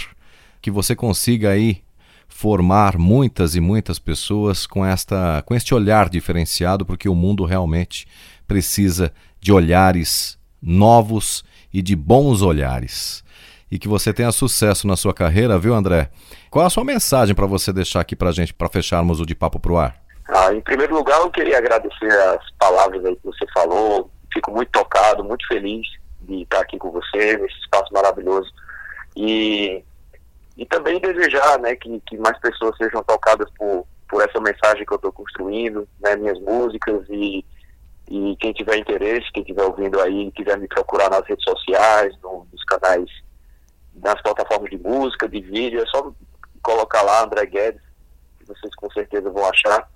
que 0.60 0.70
você 0.70 0.94
consiga 0.94 1.52
aí 1.52 1.87
formar 2.28 2.98
muitas 2.98 3.56
e 3.56 3.60
muitas 3.60 3.98
pessoas 3.98 4.66
com 4.66 4.84
esta 4.84 5.42
com 5.44 5.54
este 5.54 5.74
olhar 5.74 6.08
diferenciado, 6.08 6.86
porque 6.86 7.08
o 7.08 7.14
mundo 7.14 7.44
realmente 7.44 8.06
precisa 8.46 9.12
de 9.40 9.52
olhares 9.52 10.38
novos 10.62 11.44
e 11.72 11.82
de 11.82 11.96
bons 11.96 12.42
olhares. 12.42 13.24
E 13.70 13.78
que 13.78 13.88
você 13.88 14.14
tenha 14.14 14.32
sucesso 14.32 14.86
na 14.86 14.96
sua 14.96 15.12
carreira, 15.12 15.58
viu, 15.58 15.74
André? 15.74 16.10
Qual 16.50 16.64
a 16.64 16.70
sua 16.70 16.84
mensagem 16.84 17.34
para 17.34 17.46
você 17.46 17.72
deixar 17.72 18.00
aqui 18.00 18.16
para 18.16 18.32
gente 18.32 18.54
para 18.54 18.68
fecharmos 18.68 19.20
o 19.20 19.26
de 19.26 19.34
papo 19.34 19.58
pro 19.58 19.76
ar? 19.76 20.00
Ah, 20.28 20.54
em 20.54 20.60
primeiro 20.60 20.94
lugar, 20.94 21.20
eu 21.20 21.30
queria 21.30 21.58
agradecer 21.58 22.10
as 22.10 22.50
palavras 22.58 23.04
aí 23.04 23.16
que 23.16 23.24
você 23.24 23.44
falou. 23.52 24.10
Fico 24.32 24.50
muito 24.52 24.70
tocado, 24.70 25.24
muito 25.24 25.46
feliz 25.46 25.86
de 26.22 26.42
estar 26.42 26.60
aqui 26.60 26.78
com 26.78 26.90
você 26.90 27.36
nesse 27.36 27.58
espaço 27.60 27.92
maravilhoso. 27.92 28.48
E 29.16 29.82
e 29.84 29.84
também 30.68 31.00
desejar 31.00 31.58
né, 31.58 31.74
que, 31.76 32.00
que 32.06 32.16
mais 32.18 32.38
pessoas 32.38 32.76
sejam 32.76 33.02
tocadas 33.02 33.50
por, 33.56 33.86
por 34.08 34.22
essa 34.22 34.40
mensagem 34.40 34.84
que 34.84 34.92
eu 34.92 34.96
estou 34.96 35.12
construindo, 35.12 35.88
né, 36.00 36.16
minhas 36.16 36.38
músicas 36.40 37.04
e, 37.08 37.44
e 38.08 38.36
quem 38.40 38.52
tiver 38.52 38.76
interesse, 38.76 39.30
quem 39.32 39.42
estiver 39.42 39.64
ouvindo 39.64 40.00
aí, 40.00 40.30
quiser 40.32 40.58
me 40.58 40.68
procurar 40.68 41.10
nas 41.10 41.26
redes 41.26 41.44
sociais, 41.44 42.14
no, 42.22 42.46
nos 42.52 42.64
canais, 42.64 43.10
nas 43.94 44.20
plataformas 44.22 44.70
de 44.70 44.78
música, 44.78 45.28
de 45.28 45.40
vídeo, 45.40 45.82
é 45.82 45.86
só 45.86 46.12
colocar 46.62 47.02
lá 47.02 47.24
André 47.24 47.46
Guedes, 47.46 47.82
vocês 48.46 48.74
com 48.76 48.90
certeza 48.90 49.30
vão 49.30 49.44
achar. 49.46 49.88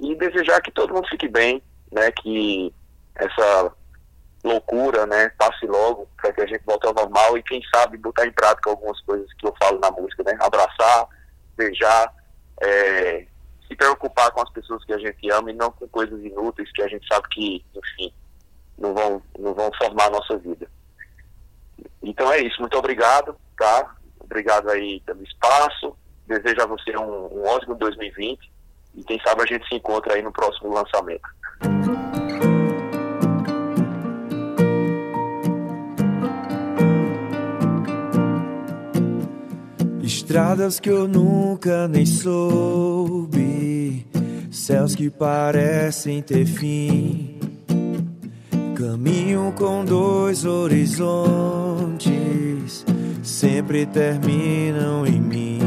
E 0.00 0.14
desejar 0.14 0.60
que 0.60 0.70
todo 0.70 0.92
mundo 0.92 1.08
fique 1.08 1.28
bem, 1.28 1.62
né, 1.90 2.10
que 2.10 2.72
essa 3.14 3.72
loucura, 4.46 5.06
né, 5.06 5.28
passe 5.30 5.66
logo 5.66 6.08
para 6.16 6.32
que 6.32 6.40
a 6.40 6.46
gente 6.46 6.64
volte 6.64 6.86
ao 6.86 6.94
normal 6.94 7.36
e 7.36 7.42
quem 7.42 7.60
sabe 7.74 7.98
botar 7.98 8.26
em 8.26 8.32
prática 8.32 8.70
algumas 8.70 9.00
coisas 9.02 9.26
que 9.34 9.46
eu 9.46 9.54
falo 9.60 9.78
na 9.80 9.90
música, 9.90 10.22
né, 10.22 10.36
abraçar, 10.40 11.08
beijar, 11.56 12.12
é, 12.62 13.26
se 13.66 13.74
preocupar 13.76 14.30
com 14.30 14.42
as 14.42 14.50
pessoas 14.50 14.84
que 14.84 14.92
a 14.92 14.98
gente 14.98 15.30
ama 15.30 15.50
e 15.50 15.54
não 15.54 15.70
com 15.72 15.88
coisas 15.88 16.22
inúteis 16.24 16.70
que 16.72 16.82
a 16.82 16.88
gente 16.88 17.06
sabe 17.06 17.28
que, 17.30 17.64
enfim, 17.74 18.12
não 18.78 18.94
vão, 18.94 19.22
não 19.38 19.52
vão 19.52 19.70
formar 19.76 20.06
a 20.06 20.10
nossa 20.10 20.38
vida. 20.38 20.68
Então 22.02 22.32
é 22.32 22.40
isso, 22.40 22.60
muito 22.60 22.78
obrigado, 22.78 23.36
tá? 23.58 23.94
Obrigado 24.20 24.70
aí 24.70 25.00
pelo 25.00 25.22
espaço, 25.22 25.96
desejo 26.26 26.62
a 26.62 26.66
você 26.66 26.96
um, 26.96 27.40
um 27.40 27.46
ótimo 27.46 27.74
2020 27.74 28.50
e 28.94 29.04
quem 29.04 29.20
sabe 29.20 29.42
a 29.42 29.46
gente 29.46 29.66
se 29.68 29.74
encontra 29.74 30.14
aí 30.14 30.22
no 30.22 30.32
próximo 30.32 30.72
lançamento. 30.72 31.28
Estradas 40.26 40.80
que 40.80 40.90
eu 40.90 41.06
nunca 41.06 41.86
nem 41.86 42.04
soube, 42.04 44.04
céus 44.50 44.96
que 44.96 45.08
parecem 45.08 46.20
ter 46.20 46.44
fim. 46.44 47.38
Caminho 48.74 49.52
com 49.54 49.84
dois 49.84 50.44
horizontes, 50.44 52.04
sempre 53.22 53.86
terminam 53.86 55.06
em 55.06 55.20
mim. 55.20 55.60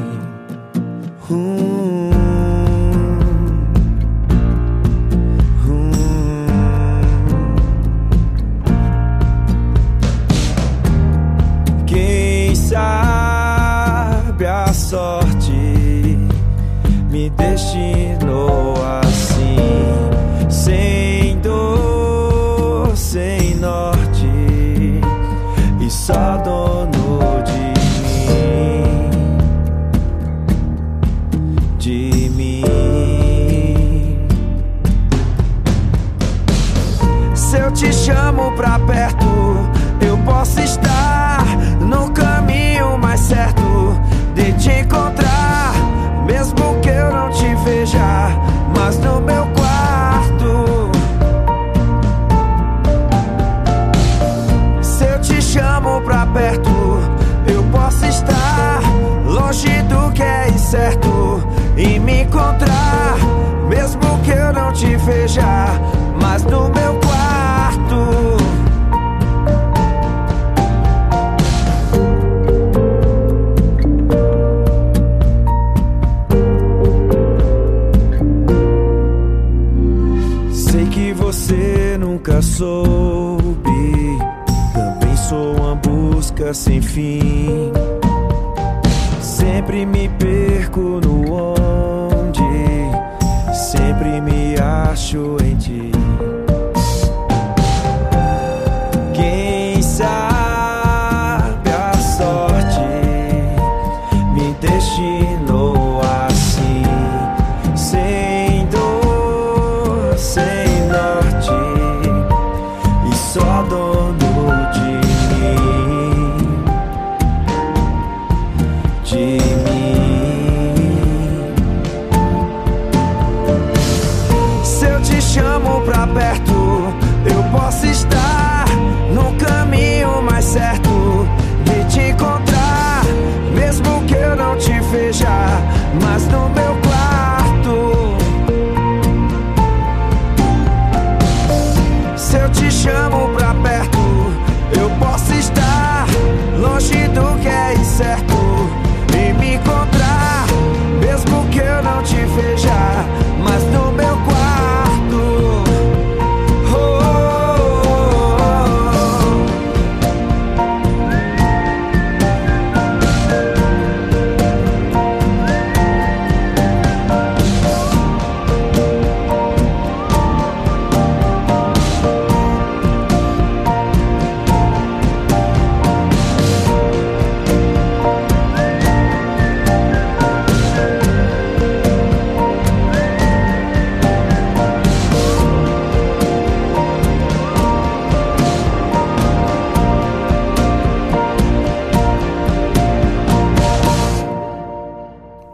Sorte 14.90 15.52
me 17.12 17.30
destinou 17.30 18.74
assim, 18.74 18.89
soube. 82.60 84.20
Também 84.74 85.16
sou 85.16 85.56
uma 85.56 85.76
busca 85.76 86.54
sem 86.54 86.82
fim. 86.82 87.69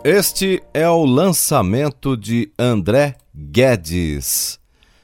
Este 0.07 0.61
é 0.71 0.87
o 0.87 1.03
lançamento 1.03 2.15
de 2.15 2.51
André 2.59 3.15
Guedes, 3.33 4.59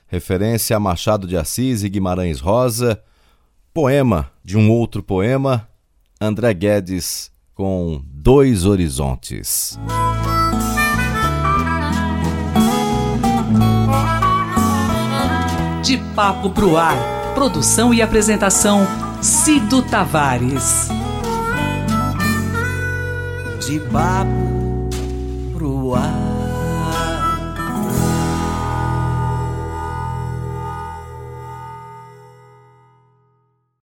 referência 0.06 0.78
a 0.78 0.80
Machado 0.80 1.26
de 1.26 1.36
Assis 1.36 1.82
e 1.82 1.90
Guimarães 1.90 2.40
Rosa, 2.40 3.02
poema 3.74 4.32
de 4.44 4.60
um 4.60 4.70
outro 4.70 5.02
poema, 5.02 5.68
André 6.22 6.54
Guedes 6.54 7.32
com 7.56 8.00
Dois 8.06 8.64
Horizontes. 8.64 9.80
De 15.84 15.98
Papo 16.16 16.52
Pro 16.52 16.78
Ar, 16.78 17.34
produção 17.34 17.92
e 17.92 18.04
apresentação, 18.04 18.86
Cido 19.20 19.82
Tavares. 19.82 20.90
De 23.66 23.80
Papo 23.80 24.61
kuat 25.92 26.31